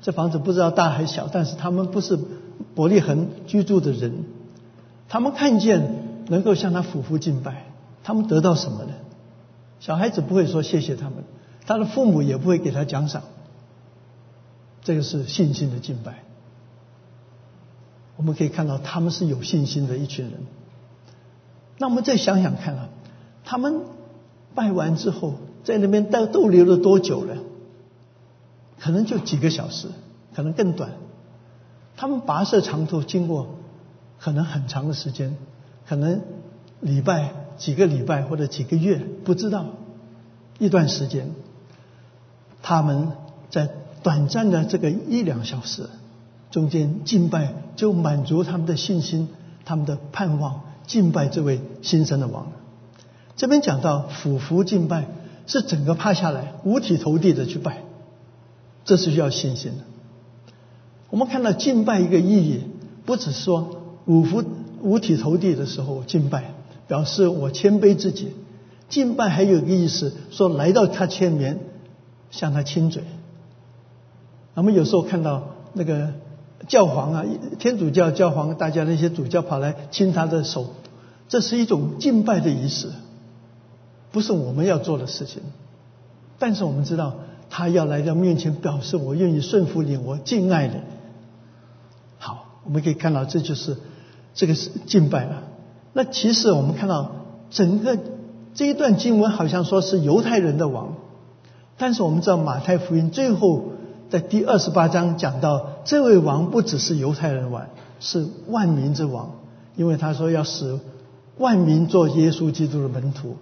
[0.00, 2.16] 这房子不知道大还小，但是他们不是
[2.76, 4.26] 伯利恒居住的人。
[5.08, 7.64] 他们看见能够向他俯伏敬拜，
[8.04, 8.92] 他们得到什么呢？
[9.80, 11.24] 小孩子不会说谢谢他们，
[11.66, 13.24] 他的父母也不会给他奖赏。
[14.88, 16.20] 这个是信心的敬拜。
[18.16, 20.40] 我们可以看到他们是有信心的一群人。
[21.76, 22.88] 那我们再想想看啊，
[23.44, 23.82] 他们
[24.54, 27.36] 拜完之后，在那边逗逗留了多久了？
[28.78, 29.88] 可能就几个小时，
[30.34, 30.92] 可能更短。
[31.94, 33.56] 他们跋涉长途，经过
[34.18, 35.36] 可能很长的时间，
[35.86, 36.22] 可能
[36.80, 38.96] 礼拜、几个礼拜或者几个月，
[39.26, 39.66] 不知道
[40.58, 41.32] 一段时间。
[42.62, 43.12] 他们
[43.50, 43.68] 在
[44.02, 45.88] 短暂的这个一两小时
[46.50, 49.28] 中间敬拜，就满足他们的信心、
[49.64, 52.52] 他们的盼望，敬拜这位新生的王。
[53.36, 55.06] 这边讲到俯伏敬拜，
[55.46, 57.82] 是整个趴下来，五体投地的去拜，
[58.84, 59.84] 这是需要信心的。
[61.10, 62.62] 我们看到敬拜一个意义，
[63.04, 64.44] 不只说五伏
[64.82, 66.54] 五体投地的时候敬拜，
[66.86, 68.32] 表示我谦卑自己。
[68.88, 71.60] 敬拜还有个意思，说来到他前面
[72.30, 73.02] 向他亲嘴。
[74.58, 76.14] 我们有时候看到那个
[76.66, 77.24] 教皇啊，
[77.60, 80.66] 天主教教皇，大家那些主教跑来亲他的手，
[81.28, 82.88] 这是一种敬拜的仪式，
[84.10, 85.42] 不是我们要做的事情。
[86.40, 87.14] 但是我们知道，
[87.48, 90.74] 他要来到面前，表示我愿意顺服你，我敬爱你。
[92.18, 93.76] 好我们可以看到，这就是
[94.34, 95.44] 这个是敬拜了。
[95.92, 97.12] 那其实我们看到
[97.50, 97.96] 整个
[98.54, 100.96] 这一段经文，好像说是犹太人的王，
[101.76, 103.62] 但是我们知道马太福音最后
[104.10, 107.66] 在第二十八章讲到，这位王不只是犹太人王，
[108.00, 109.32] 是万民之王，
[109.76, 110.78] 因为他说要使
[111.36, 113.36] 万民做耶稣基督的门徒。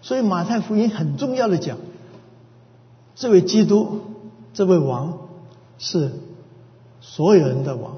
[0.00, 1.76] 所以马太福音很重要的讲，
[3.14, 4.00] 这位基督，
[4.54, 5.18] 这位王
[5.78, 6.12] 是
[7.00, 7.96] 所有人的王。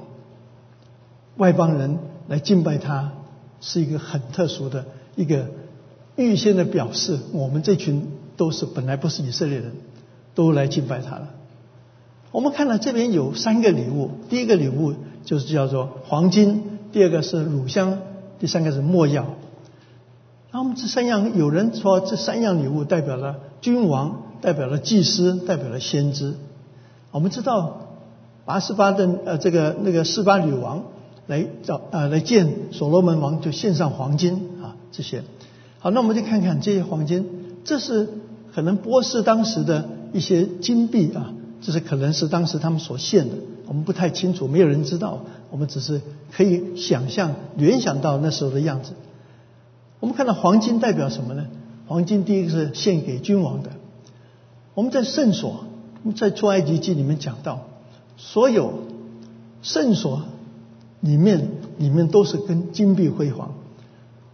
[1.37, 3.13] 外邦人来敬拜他，
[3.61, 5.47] 是一个很特殊的一个
[6.17, 7.17] 预先的表示。
[7.31, 9.71] 我们这群都是本来不是以色列人，
[10.35, 11.29] 都来敬拜他了。
[12.31, 17.99] 我们看到这边有三个礼物，第一个礼物就是叫做黄金，第二个是乳香，
[18.39, 19.25] 第三个是没药。
[20.51, 26.35] 那我们这三样，有人说这三样礼物代表了君王，代表了祭司，代表了先知。
[27.11, 27.81] 我们知道
[28.45, 30.83] 八十八的呃这个那个四八女王。
[31.27, 35.21] 来找啊，来见所罗门王，就献上黄金啊，这些。
[35.77, 37.23] 好，那我们就看看这些黄金，
[37.63, 38.09] 这是
[38.51, 41.31] 可能波斯当时的一些金币啊，
[41.61, 43.35] 这是可能是当时他们所献的，
[43.67, 48.93] 我们不太清楚，没有人知道，我们只是可以想象、联想到那时候的样子。
[49.99, 51.47] 我们看到黄金代表什么呢？
[51.87, 53.71] 黄金第一个是献给君王的。
[54.73, 55.65] 我们在圣所，
[56.15, 57.67] 在出埃及记里面讲到，
[58.17, 58.73] 所有
[59.61, 60.23] 圣所。
[61.01, 63.53] 里面里面都是跟金碧辉煌，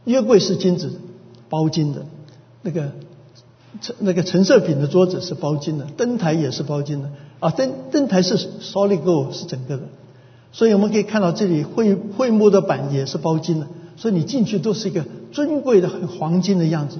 [0.05, 0.99] 约柜是金子
[1.47, 2.07] 包金的，
[2.63, 2.91] 那个
[3.99, 7.09] 那个陈设品的桌子是包金的，灯台也是包金的
[7.39, 9.83] 啊，灯灯台是 solid gold 是整个的，
[10.51, 16.97] 所以我们可以看到这里会会幕的板也是包金的，所以你进去都是一个尊贵的黄金的样子。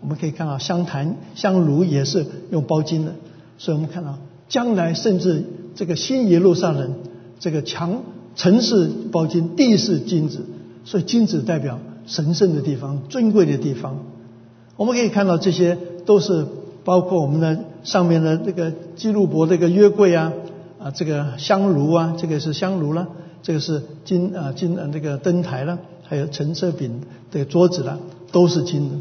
[0.00, 3.14] 我们可以看到香坛香炉也是用包金的，
[3.58, 6.94] 所以我们看到将来甚至这个新耶路撒冷
[7.40, 8.02] 这个墙。
[8.36, 10.46] 城市包金，地是金子，
[10.84, 13.98] 所以金子代表神圣的地方、尊贵的地方。
[14.76, 15.76] 我们可以看到这些
[16.08, 16.46] 都是
[16.84, 20.32] 包括我们的上面的这个基路伯这个约柜啊
[20.78, 23.08] 啊，这个香炉啊，这个是香炉了，
[23.42, 27.98] 这个是金啊金啊这个灯台了，还有陈设饼的桌子了，
[28.32, 28.96] 都是金的。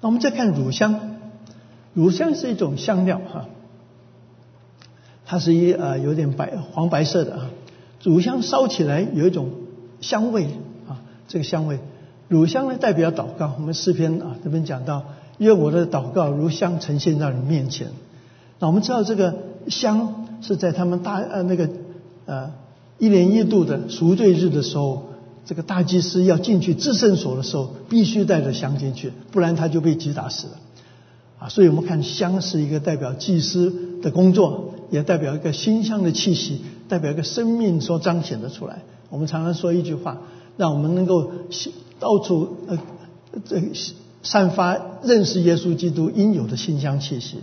[0.00, 0.98] 那我们再看乳香，
[1.92, 3.44] 乳香是一种香料哈，
[5.26, 7.50] 它是一啊有点白黄白色的啊。
[8.02, 9.50] 乳香烧起来有一种
[10.00, 10.46] 香味
[10.88, 11.80] 啊，这个香味，
[12.28, 13.52] 乳香呢代表祷告。
[13.58, 15.04] 我们诗篇啊这边讲到，
[15.38, 17.88] 因为我的祷告如香呈现在你面前。
[18.58, 19.34] 那我们知道这个
[19.68, 21.70] 香是在他们大呃那个
[22.26, 22.50] 呃
[22.98, 25.04] 一年一度的赎罪日的时候，
[25.46, 30.52] 这个大祭司要进去至圣所的时候，必须带着香进去，不然他就被击打死了。
[31.38, 36.60] 啊，所以我们看香是一个代表祭司的工作，也代表一个馨香的气息。
[36.88, 38.80] 代表一个生命所彰显的出来。
[39.10, 40.16] 我们常常说一句话，
[40.56, 41.30] 让我们能够
[42.00, 42.78] 到处呃
[43.44, 43.60] 这
[44.22, 47.38] 散发认识耶稣基督应有的馨香气息。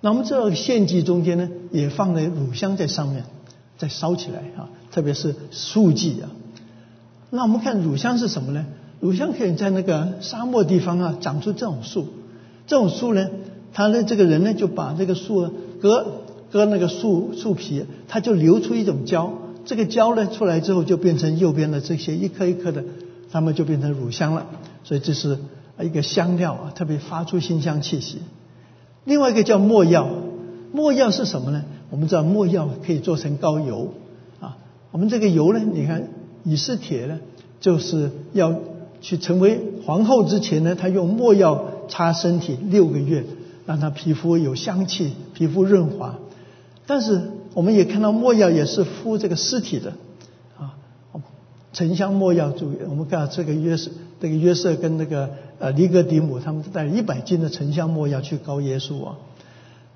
[0.00, 3.24] 那我们这个献祭中间呢，也放了乳香在上面，
[3.78, 6.30] 再烧起来啊，特别是素祭啊。
[7.30, 8.66] 那我们看乳香是什么呢？
[9.00, 12.06] 乳香可以在那个沙漠地方啊长出这种树，
[12.66, 13.28] 这种树呢，
[13.72, 16.18] 他的这个人呢就把这个树割。
[16.52, 19.32] 割那个树树皮，它就流出一种胶，
[19.64, 22.84] 这个胶呢出来之后就变成右边的这些一颗一颗的，
[23.30, 24.44] 它们就变成乳香了。
[24.84, 25.38] 所以这是
[25.82, 28.18] 一个香料啊，特别发出馨香气息。
[29.04, 30.08] 另外一个叫没药，
[30.72, 31.64] 没药是什么呢？
[31.90, 33.92] 我们知道没药可以做成膏油
[34.40, 34.56] 啊，
[34.92, 36.08] 我们这个油呢，你看
[36.44, 37.20] 以斯帖呢，
[37.60, 38.54] 就是要
[39.00, 43.24] 去成为皇后之前呢，她用墨药擦身体六个月，
[43.66, 46.18] 让她皮肤有香气，皮肤润滑。
[46.86, 49.92] 但是我们也看到墨药也是敷这个尸体的
[50.58, 50.74] 啊，
[51.72, 52.50] 沉香墨药。
[52.50, 53.90] 注意，我们看这个约瑟，
[54.20, 55.28] 这个约瑟跟那个
[55.62, 59.16] 呃尼格迪姆，他们带一百斤的沉香末药去膏耶稣啊。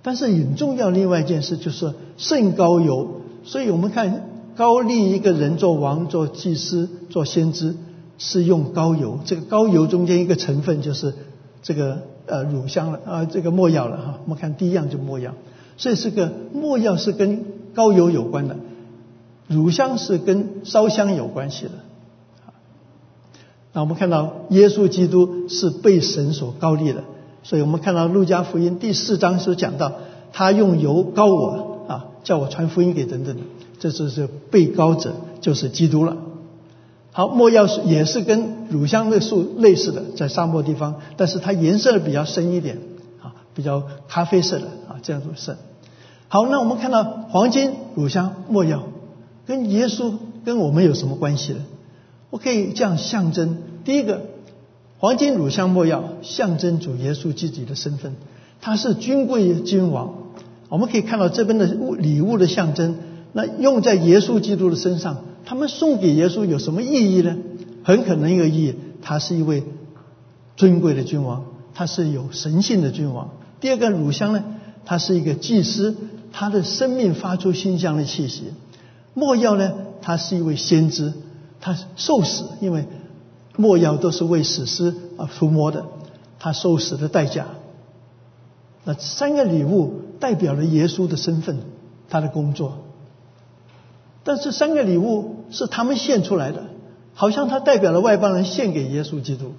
[0.02, 4.31] 但是很重要另外一件事就是圣膏油，所以我们看。
[4.57, 7.76] 高立一个人做王、做祭司、做先知，
[8.16, 9.18] 是用膏油。
[9.26, 11.12] 这个膏油中间一个成分就是
[11.62, 14.18] 这个呃乳香了啊，这个没药了哈。
[14.24, 15.35] 我们看第一样就没药，
[15.76, 18.57] 所以是个没药是跟膏油有关的，
[19.46, 21.72] 乳香是跟烧香有关系的。
[23.77, 27.05] 那我们看到耶稣基督是被神所高立的，
[27.43, 29.93] 所以我们看到路加福音第四章所讲到，
[30.33, 33.37] 他用油膏我啊，叫我传福音给等等。
[33.79, 35.12] 这就是被高者，
[35.43, 36.17] 就是基督了。
[37.12, 42.79] 好，莫药是也是跟乳香的树类似的，在沙漠地方，但是它颜色比较深一点，
[43.23, 45.59] 啊，比较咖啡色的啊，这样子色。
[46.29, 48.85] 好，那我们看到黄金、乳香、莫药，
[49.45, 50.15] 跟耶稣
[50.47, 51.59] 跟我们有什么关系呢？
[52.31, 54.23] 我可以这样象征：第一个，
[54.99, 58.17] 黄金、乳香、没药象征主耶稣自己的身份，
[58.61, 60.15] 他是君贵君王。
[60.69, 62.97] 我们可以看到这边的物礼物的象征。
[63.33, 67.37] 那用在耶稣基督的身上，他们送给耶稣有什么意义呢？
[67.85, 69.62] 很可能一个意义，他是一位
[70.57, 73.31] 尊贵的君王，他是有神性的君王。
[73.61, 74.43] 第二个乳香呢，
[74.85, 75.95] 他是一个祭司，
[76.33, 78.45] 他的生命发出馨香的气息。
[79.15, 81.12] 墨药呢，他是一位先知，
[81.61, 82.87] 他受死，因为
[83.57, 85.87] 墨药都是为死尸啊涂抹的，
[86.38, 87.47] 他受死的代价。
[88.85, 91.59] 那三个礼物代表了耶稣的身份，
[92.09, 92.79] 他的工作。
[94.23, 96.64] 但是三个礼物是他们献出来的，
[97.14, 99.53] 好像他代表了外邦人献给耶稣基督。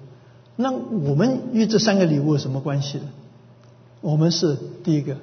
[0.56, 3.06] 那我们与这三个礼物有什么关系呢？
[4.02, 5.18] 我们是第一个，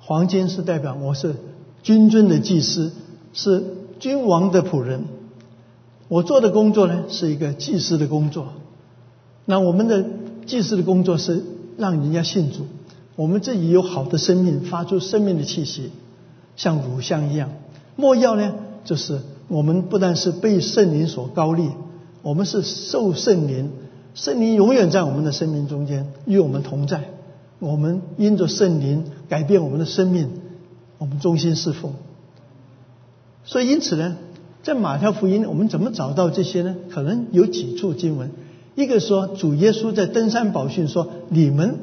[0.00, 1.36] 黄金是代表我是
[1.82, 2.92] 君尊的祭司，
[3.32, 3.64] 是
[3.98, 5.04] 君王的仆人。
[6.08, 8.48] 我做的工作呢是一个祭司的工作。
[9.44, 10.04] 那我们的
[10.46, 11.44] 祭司的工作是
[11.76, 12.66] 让人家信主，
[13.16, 15.90] 我们自己有好的生命，发出生命的气息，
[16.56, 17.50] 像乳香一样。
[17.96, 21.70] 莫药呢，就是我们不但是被圣灵所高立，
[22.22, 23.70] 我们是受圣灵，
[24.14, 27.04] 圣灵永远在我们的生命中间与我们同在。
[27.58, 30.30] 我们因着圣灵改变我们的生命，
[30.98, 31.94] 我们忠心侍奉。
[33.44, 34.16] 所以因此呢，
[34.66, 36.74] 在马太福音，我们怎么找到这些呢？
[36.90, 38.32] 可能有几处经文，
[38.74, 41.78] 一个说主耶稣在登山宝训说：“你们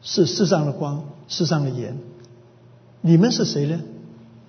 [0.00, 1.96] 是世上的光，世上的盐。”
[3.00, 3.80] 你们是谁呢？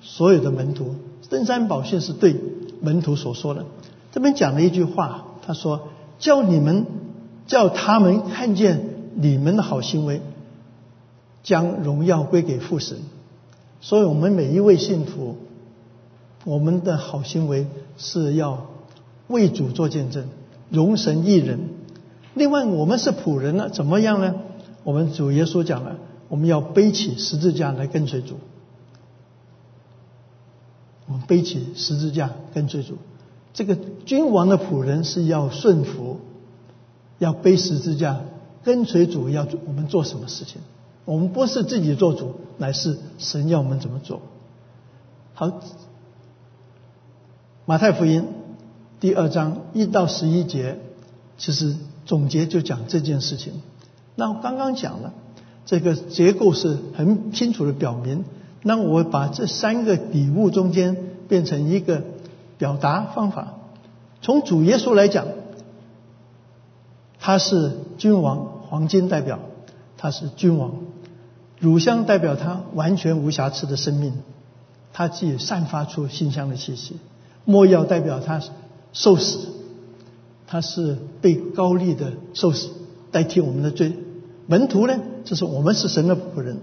[0.02, 0.96] 所有的门徒，
[1.30, 2.36] 登山宝训是对
[2.82, 3.64] 门徒所说的。
[4.12, 6.88] 这边讲了一句话，他说：“叫你们，
[7.46, 10.20] 叫他们看见你们的好行为，
[11.44, 12.98] 将荣耀归给父神。”
[13.82, 15.36] 所以，我们每一位信徒，
[16.46, 18.68] 我们的好行为是要
[19.28, 20.28] 为主做见证，
[20.70, 21.60] 容神一人。
[22.34, 24.36] 另外，我们是仆人呢，怎么样呢？
[24.84, 28.36] 我们主耶稣讲了，我们要背起十字架来跟随主。
[31.06, 32.98] 我们背起十字架跟随主，
[33.54, 36.20] 这个君王的仆人是要顺服，
[37.20, 38.22] 要背十字架
[38.64, 40.62] 跟随主，要我们做什么事情？
[41.06, 44.22] 我们不是自己做主，乃是神要我们怎么做。
[45.34, 45.62] 好，
[47.66, 48.28] 马太福音
[49.00, 50.80] 第二章一到十一节，
[51.38, 53.54] 其实总结就讲这件事情。
[54.16, 55.14] 那我刚刚讲了，
[55.66, 58.26] 这个结构是很清楚的表明。
[58.64, 60.98] 那我把这三个礼物中间
[61.30, 62.04] 变成一个
[62.58, 63.54] 表达方法。
[64.22, 65.28] 从主耶稣来讲，
[67.18, 69.40] 他是君王，黄金代表
[69.96, 70.72] 他是君王；
[71.60, 74.14] 乳香代表他完全无瑕疵的生命，
[74.92, 76.96] 他既散发出馨香的气息；
[77.46, 78.42] 莫要代表他
[78.92, 79.50] 受死，
[80.48, 82.70] 他是被高利的受死
[83.12, 83.94] 代替我们的罪；
[84.48, 86.60] 门徒呢，就是我们是神的仆人。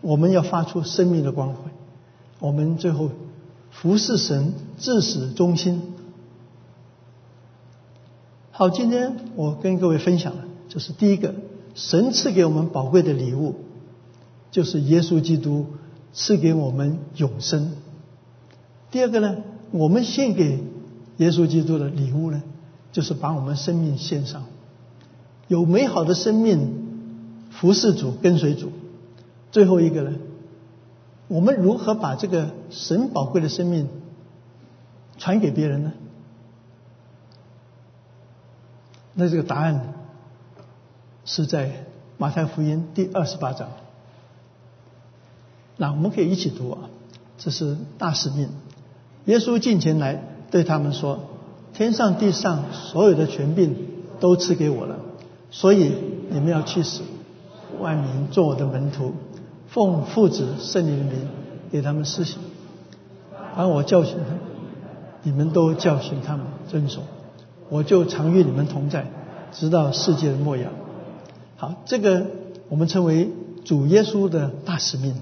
[0.00, 1.70] 我们要发出生命的光辉，
[2.40, 3.10] 我们最后
[3.70, 5.80] 服侍神至死忠心。
[8.50, 11.36] 好，今天我跟各位分享的，就是第一个，
[11.76, 13.54] 神赐给我们宝贵的礼物，
[14.50, 15.66] 就是耶稣基督
[16.12, 17.72] 赐给我们永生。
[18.90, 19.36] 第二个呢，
[19.72, 20.62] 我们献给
[21.16, 22.42] 耶稣基督的礼物呢，
[22.92, 24.44] 就是把我们生命献上，
[25.48, 28.70] 有美好的生命服侍主，跟随主。
[29.50, 30.18] 最后一个呢，
[31.28, 33.88] 我们如何把这个神宝贵的生命
[35.16, 35.92] 传给别人呢？
[39.14, 39.94] 那这个答案
[41.24, 41.86] 是在
[42.18, 43.68] 马太福音第二十八章。
[45.76, 46.90] 那我们可以一起读啊，
[47.38, 48.50] 这是大使命。
[49.26, 51.20] 耶稣近前来对他们说
[51.74, 53.76] ：“天上地上所有的权柄
[54.18, 54.96] 都赐给我了，
[55.50, 55.92] 所以
[56.30, 57.02] 你们要去死，
[57.80, 59.12] 万民做我的门徒，
[59.68, 61.28] 奉父子圣灵的名
[61.70, 62.38] 给他们施行。
[63.54, 64.40] 而我教训他们，
[65.22, 67.02] 你们都教训他们遵守。
[67.68, 69.06] 我就常与你们同在，
[69.52, 70.70] 直到世界的末了。”
[71.56, 72.26] 好，这个
[72.68, 73.30] 我们称为
[73.64, 75.14] 主耶稣的大使命。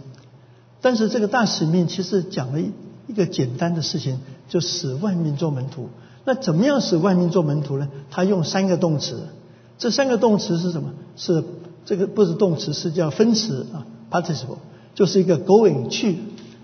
[0.80, 2.70] 但是这个大使命其实讲了一
[3.10, 5.88] 一个简单的事情，就使万民做门徒。
[6.24, 7.88] 那怎么样使万民做门徒呢？
[8.08, 9.26] 他用三个动词，
[9.78, 10.92] 这三个动词是什么？
[11.16, 11.42] 是
[11.84, 14.58] 这个不是动词，是叫分词啊，participle，
[14.94, 16.18] 就是一个 going 去。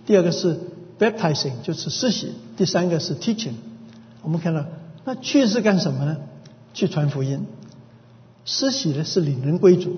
[0.06, 0.56] 第二个是
[1.00, 2.32] baptizing，就是施洗。
[2.56, 3.54] 第三个是 teaching。
[4.22, 4.64] 我们看到，
[5.04, 6.18] 那去是干什么呢？
[6.74, 7.44] 去传福音。
[8.44, 9.96] 施洗呢是领人归主，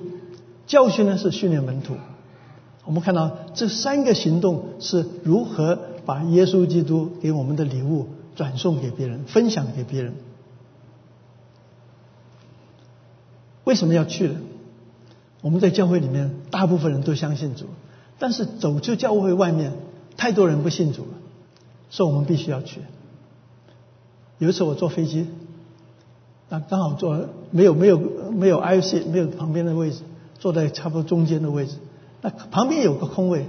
[0.67, 1.97] 教训呢是训练门徒。
[2.87, 5.79] 我们看到这三个行动是如何
[6.09, 10.15] 把耶稣基督给我们的礼物转送给别人、分享给别人。
[13.65, 14.41] 为什么要去呢？
[15.43, 17.67] 我们在教会里面，大部分人都相信主，
[18.19, 19.75] 但是走出教会外面，
[20.17, 21.11] 太多人不信主了，
[21.91, 22.81] 所以我们必须要去。
[24.39, 25.27] 有一次我坐飞机，
[26.49, 27.99] 那刚好坐没有没有
[28.31, 30.01] 没有 IC 没有旁边的位置，
[30.39, 31.75] 坐在差不多中间的位置。
[32.23, 33.45] 那旁边有个空位，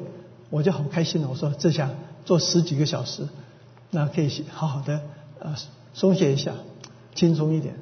[0.50, 1.30] 我就好开心了。
[1.30, 1.90] 我说这下
[2.30, 3.24] 坐十几个小时，
[3.90, 5.02] 那可以好好的
[5.40, 5.56] 呃
[5.96, 6.52] 松懈一下，
[7.16, 7.74] 轻松一点。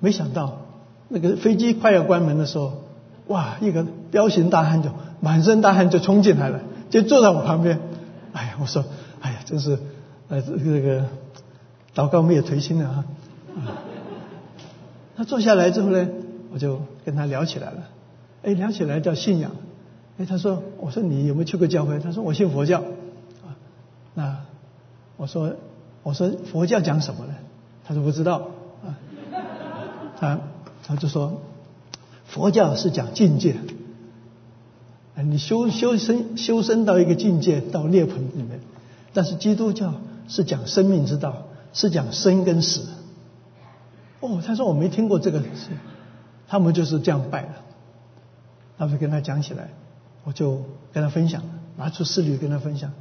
[0.00, 0.62] 没想到
[1.08, 2.84] 那个飞机快要关门的时候，
[3.26, 4.88] 哇，一个彪形大汉就
[5.20, 7.78] 满身大汗就冲进来了，就坐在我旁边。
[8.32, 8.82] 哎呀，我说，
[9.20, 9.78] 哎呀，真是
[10.30, 11.04] 呃这个
[11.94, 13.04] 祷告没有颓心的啊。
[15.18, 16.08] 他坐下来之后呢，
[16.50, 17.90] 我就跟他聊起来了。
[18.42, 19.50] 哎，聊起来叫信仰。
[20.16, 22.82] 哎，他说：“我说你有没有去过教会？”他说：“我信佛教。”
[25.28, 25.54] 说
[26.02, 27.34] ：“我说佛教讲什么呢？”
[27.86, 28.48] 他说：“不知道。”
[28.82, 28.98] 啊，
[30.18, 30.40] 他
[30.84, 31.40] 他就说
[32.26, 33.54] ：“佛教是讲境界。
[35.14, 38.60] 你修修身修身到一个境界，到涅槃里面。
[39.12, 39.94] 但是基督教
[40.28, 42.86] 是讲生命之道，是讲生跟死。”
[44.20, 45.40] 哦，他说我没听过这个，
[46.48, 47.50] 他们就是这样拜的。
[48.78, 49.70] 他就跟他讲起来，
[50.24, 50.62] 我就
[50.92, 51.42] 跟他分享，
[51.76, 52.92] 拿出事例跟他分享，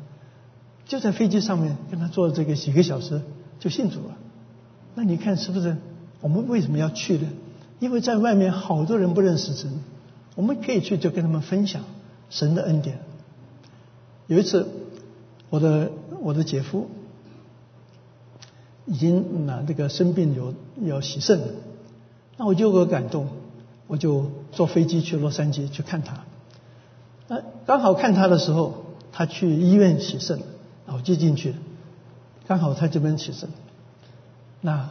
[0.87, 3.21] 就在飞机上面跟他坐这个几个小时
[3.59, 4.17] 就信主了。
[4.95, 5.77] 那你看是不是？
[6.21, 7.27] 我们为什么要去呢？
[7.79, 9.71] 因为在外面好多人不认识神，
[10.35, 11.83] 我们可以去就跟他们分享
[12.29, 12.99] 神的恩典。
[14.27, 14.67] 有一次，
[15.49, 16.89] 我的我的姐夫
[18.85, 20.53] 已经那这个生病有
[20.85, 21.39] 要洗肾，
[22.37, 23.27] 那我就有感动。
[23.89, 26.25] 我就坐飞机去洛杉矶去看他，
[27.29, 28.83] 那刚好看他的时候，
[29.13, 30.41] 他去医院洗肾，
[30.97, 31.53] 我就进去，
[32.47, 33.49] 刚好他这边起身。
[34.61, 34.89] 那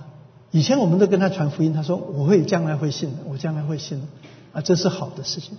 [0.52, 4.06] 以前我们都跟他传福音，他说我会将来会信的，我将来会信的，
[4.52, 5.58] 啊，这是好的事情。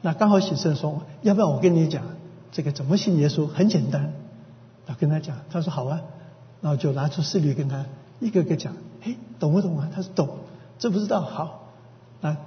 [0.00, 2.02] 那刚好起身说，要不要我跟你讲
[2.50, 3.46] 这个怎么信耶稣？
[3.46, 4.14] 很简单，
[4.86, 6.00] 我跟他讲，他说好啊，
[6.62, 7.84] 然后就拿出事例跟他
[8.20, 8.72] 一个个讲，
[9.02, 9.90] 嘿，懂不懂啊？
[9.94, 10.30] 他说懂，
[10.78, 11.68] 这不知道好。
[12.22, 12.38] 啊，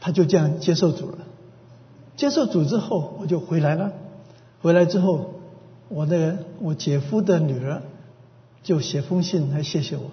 [0.00, 1.18] 他就这样接受主了。
[2.16, 3.92] 接受主之后，我就回来了。
[4.60, 5.30] 回来之后，
[5.88, 7.82] 我的我姐夫的女儿
[8.62, 10.10] 就写封信来谢谢我。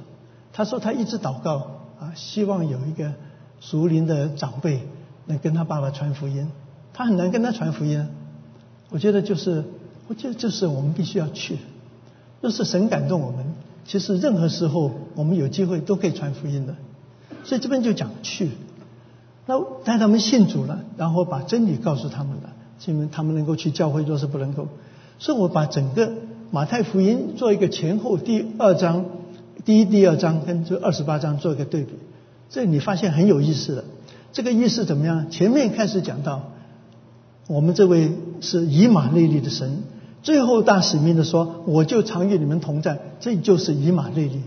[0.54, 1.56] 他说他一直祷告
[2.00, 3.14] 啊，希望有一个
[3.60, 4.82] 熟龄的长辈
[5.26, 6.50] 能跟他爸爸传福音。
[6.94, 8.08] 他很难跟他传福音。
[8.90, 9.64] 我觉得就是，
[10.08, 11.58] 我觉得就是我们必须要去。
[12.42, 13.46] 若是神感动我们，
[13.86, 16.76] 其实任何时候我们有机会都可以传福音的。
[17.44, 18.52] 所以这边就讲去。
[19.46, 22.54] 那带他们信主了，然后把真理告诉他们了，
[22.84, 24.68] 他们他们能够去教会，若是不能够，
[25.18, 26.12] 所以我把整个
[26.52, 29.06] 马太福音做一个前后第二章，
[29.64, 31.94] 第一、第二章跟这二十八章做一个对比，
[32.50, 33.86] 这你发现很有意思的。
[34.32, 35.30] 这个意思怎么样？
[35.30, 36.52] 前面开始讲到，
[37.48, 38.12] 我们这位
[38.42, 39.84] 是以马内利的神，
[40.22, 44.42] 最后大使命的说，我就常与你们同在，这就是以马内利。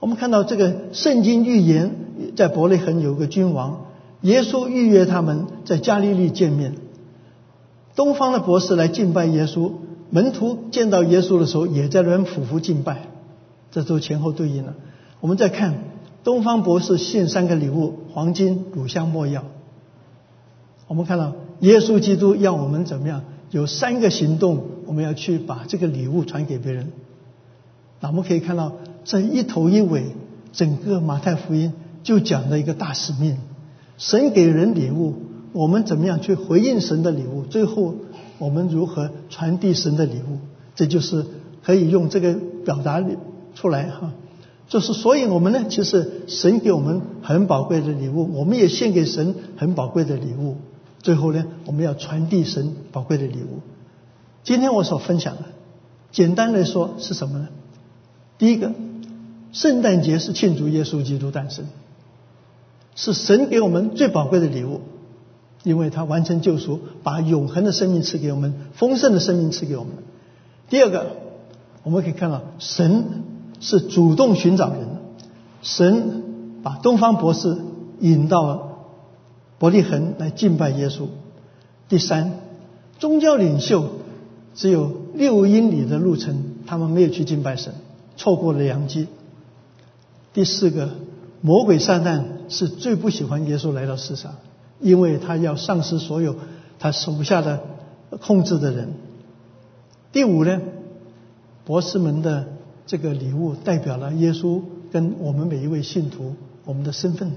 [0.00, 1.94] 我们看到这个圣经预言，
[2.34, 3.86] 在伯利恒有个君王。
[4.22, 6.74] 耶稣预约他们在加利利见面。
[7.94, 9.72] 东方的博士来敬拜耶稣，
[10.10, 13.08] 门徒见到耶稣的时候也在那边匍匐敬拜，
[13.70, 14.74] 这都前后对应了。
[15.20, 15.74] 我们再看
[16.24, 19.44] 东方博士献三个礼物：黄金、乳香、没药。
[20.86, 26.90] 我们看到耶稣基督要我们怎么样有三个行动，我们要去把这个礼物传给别人。
[28.00, 28.72] 那我们可以看到，
[29.04, 30.16] 这一头一尾，
[30.52, 31.72] 整个马太福音
[32.02, 33.36] 就讲了一个大使命：
[33.98, 35.14] 神给人礼物，
[35.52, 37.42] 我们怎么样去回应神的礼物？
[37.42, 37.94] 最后，
[38.38, 40.38] 我们如何传递神的礼物？
[40.74, 41.26] 这就是
[41.62, 42.34] 可以用这个
[42.64, 43.02] 表达
[43.54, 44.12] 出来哈。
[44.68, 50.56] 就是所以，我们呢，其实神给我们很宝贵的礼物，我们也献给神很宝贵的礼物。
[51.02, 53.60] 最后呢，我们要传递神宝贵的礼物。
[54.44, 55.42] 今天我所分享的，
[56.12, 57.48] 简单来说是什么呢？
[58.38, 58.72] 第一个，
[59.52, 61.64] 圣诞节是庆祝耶稣基督诞生，
[62.94, 64.82] 是神给我们最宝贵的礼物，
[65.62, 69.92] 因为他完成救赎，把永恒的生命赐给我们，丰盛的生命赐给我们。
[70.68, 71.16] 第二个，
[71.82, 73.04] 我们可以看到，神
[73.60, 74.88] 是主动寻找人，
[75.62, 76.22] 神
[76.62, 77.56] 把东方博士
[78.00, 78.88] 引到
[79.58, 81.06] 伯利恒来敬拜耶稣。
[81.88, 82.40] 第三，
[82.98, 83.84] 宗教领袖
[84.54, 87.74] 只有六英里的路程，他们没有去敬拜神。
[88.16, 89.08] 错过了良机。
[90.32, 90.90] 第四个，
[91.40, 94.34] 魔鬼撒旦是最不喜欢耶稣来到世上，
[94.80, 96.36] 因为他要丧失所有
[96.78, 97.60] 他手下的
[98.20, 98.94] 控制的人。
[100.12, 100.60] 第五呢，
[101.64, 102.46] 博士们的
[102.86, 107.32] 这个礼物代表了耶稣跟我们每一位信徒我们的身份、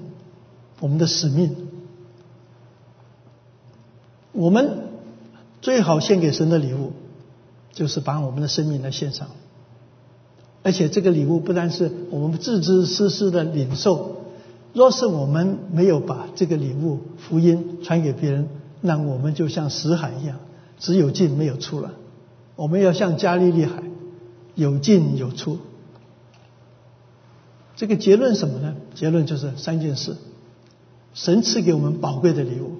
[0.79, 1.55] 我们的使命。
[4.31, 4.89] 我们
[5.61, 6.93] 最好献给神的礼物，
[7.71, 9.27] 就是把我们的生命来献上。
[10.63, 14.22] 而且这个礼物不单是我们自知私私的领受，
[14.73, 18.49] 若是我们没有把这个礼物福音传给别人，
[18.81, 20.39] 那我们就像死海一样，
[20.79, 21.93] 只有进没有出了。
[22.55, 23.83] 我们要像加利利海，
[24.55, 25.59] 有进有出。
[27.75, 28.75] 这个结论什么呢？
[28.93, 30.17] 结论就是三件事：
[31.13, 32.71] 神赐给我们宝贵的礼物；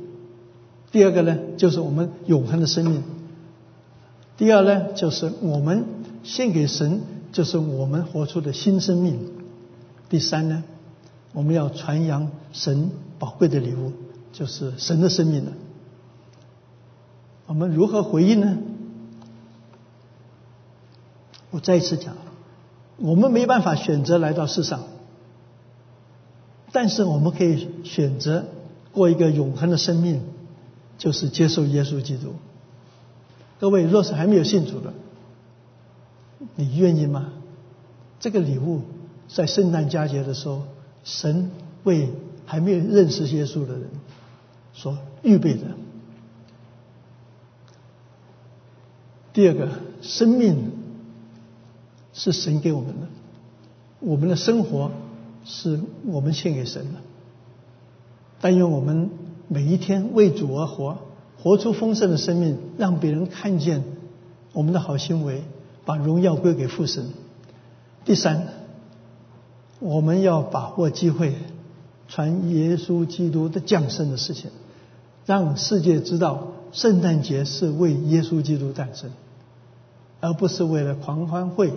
[0.92, 3.02] 第二个呢，就是我们永恒的生命；
[4.38, 5.86] 第二呢，就是我们
[6.24, 7.02] 献给神。
[7.34, 9.20] 就是我们活出的新生命。
[10.08, 10.64] 第三呢，
[11.34, 13.92] 我们要传扬神宝贵的礼物，
[14.32, 15.52] 就是神的生命了。
[17.48, 18.58] 我们如何回应呢？
[21.52, 22.16] 我再一次讲，
[22.98, 24.84] 我们没办法选择来到世上，
[26.72, 28.46] 但是我们可以选择
[28.92, 30.22] 过一个永恒的生命，
[30.98, 32.34] 就是接受耶稣基督。
[33.60, 34.94] 各位若是还没有信主的，
[36.56, 37.30] 你愿意吗？
[38.20, 38.82] 这个礼物
[39.28, 40.64] 在圣诞佳节的时候，
[41.04, 41.52] 神
[41.84, 42.10] 为
[42.46, 43.90] 还没有认识耶稣的人
[44.74, 45.62] 所预备的。
[49.34, 49.70] 第二个，
[50.02, 50.72] 生命
[52.14, 53.08] 是神给我们的，
[54.00, 54.92] 我们的生活
[55.46, 57.00] 是我们献给神的。
[58.40, 59.10] 但愿我们
[59.48, 60.98] 每一天为主而活，
[61.38, 63.84] 活出丰盛的生命，让别人看见
[64.52, 65.44] 我们的好行为。
[65.86, 67.10] 把荣耀归给父神。
[68.06, 68.48] 第三，
[69.84, 71.36] 我们要把握机会，
[72.08, 74.50] 传耶稣基督的降生的事情，
[75.26, 79.12] 让世界知道圣诞节是为耶稣基督诞生，
[80.22, 81.74] 而不是为了狂欢会，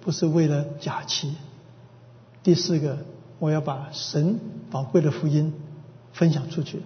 [0.00, 1.34] 不是为了假期。
[2.44, 2.98] 第四个，
[3.40, 4.38] 我要把神
[4.70, 5.52] 宝贵的福音
[6.12, 6.80] 分享出去。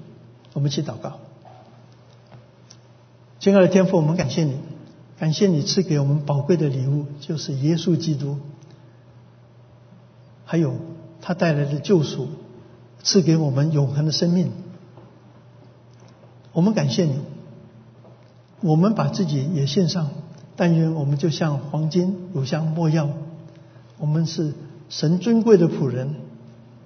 [0.55, 1.18] 我们去祷告，
[3.39, 4.57] 亲爱的天父，我们感谢你。
[5.18, 8.39] 感谢你赐给我们宝贵的礼物，就是耶稣基督，
[10.45, 10.74] 还有
[11.20, 12.28] 他带来的救赎，
[13.03, 14.51] 赐给我们永恒的生命。
[16.53, 17.20] 我们感谢你，
[18.61, 20.11] 我们把自己也献上，
[20.57, 23.09] 但愿我们就像黄金、乳香、没药，
[23.99, 24.53] 我们是
[24.88, 26.14] 神尊贵的仆人，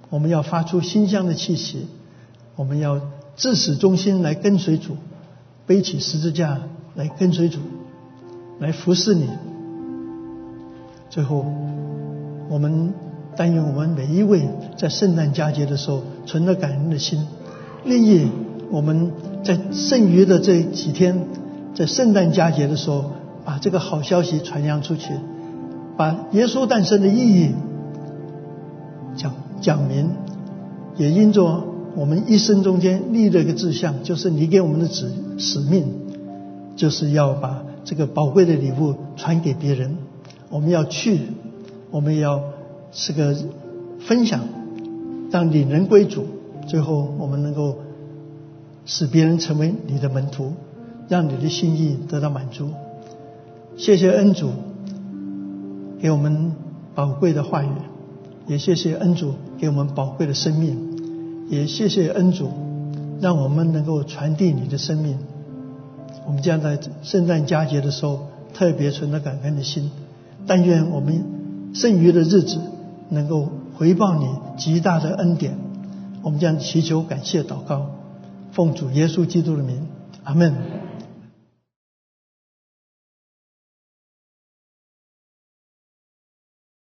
[0.09, 1.87] 我们要发出馨香的气息，
[2.55, 3.01] 我们要
[3.35, 4.95] 自始忠心来跟随主，
[5.65, 6.61] 背起十字架
[6.95, 7.59] 来跟随主。
[8.59, 9.29] 来服侍你。
[11.11, 11.45] 最后，
[12.49, 12.91] 我们
[13.37, 17.25] 但愿我们每一位在圣诞佳节的时候存着感恩的心，
[17.85, 18.27] 愿意
[18.71, 19.11] 我们
[19.43, 21.27] 在剩余的这几天，
[21.75, 23.11] 在圣诞佳节的时候，
[23.45, 25.13] 把这个好消息传扬出去，
[25.95, 27.51] 把耶稣诞生的意义
[29.15, 30.09] 讲讲明，
[30.97, 31.63] 也因着
[31.95, 35.85] 我们一生中间立了一个志向，就是你给我们的使使命，
[36.75, 37.63] 就是要把。
[37.89, 39.95] 这个宝贵的礼物传给别人，
[40.49, 41.21] 我们要去，
[41.89, 42.43] 我们要
[42.91, 43.35] 是个
[43.99, 44.41] 分享，
[45.31, 46.25] 让领人归主，
[46.67, 47.77] 最后我们能够
[48.85, 50.53] 使别人成为你的门徒，
[51.07, 52.69] 让你的心意得到满足。
[53.77, 54.49] 谢谢恩主
[56.01, 56.53] 给我们
[56.95, 57.69] 宝贵的话语，
[58.47, 62.49] 也谢谢恩主给我们宝贵的生命，也谢谢恩主
[63.21, 65.17] 让我们能够传递你的生命。
[66.25, 69.91] 我们将在圣诞佳节的时候特别存着感恩的心。
[70.45, 71.23] 但愿我们
[71.73, 72.59] 剩余的日子
[73.09, 74.27] 能够回报你
[74.57, 75.57] 极大的恩典。
[76.21, 77.87] 我们将祈求、感谢、祷告，
[78.51, 79.87] 奉主耶稣基督的名，
[80.23, 80.53] 阿门。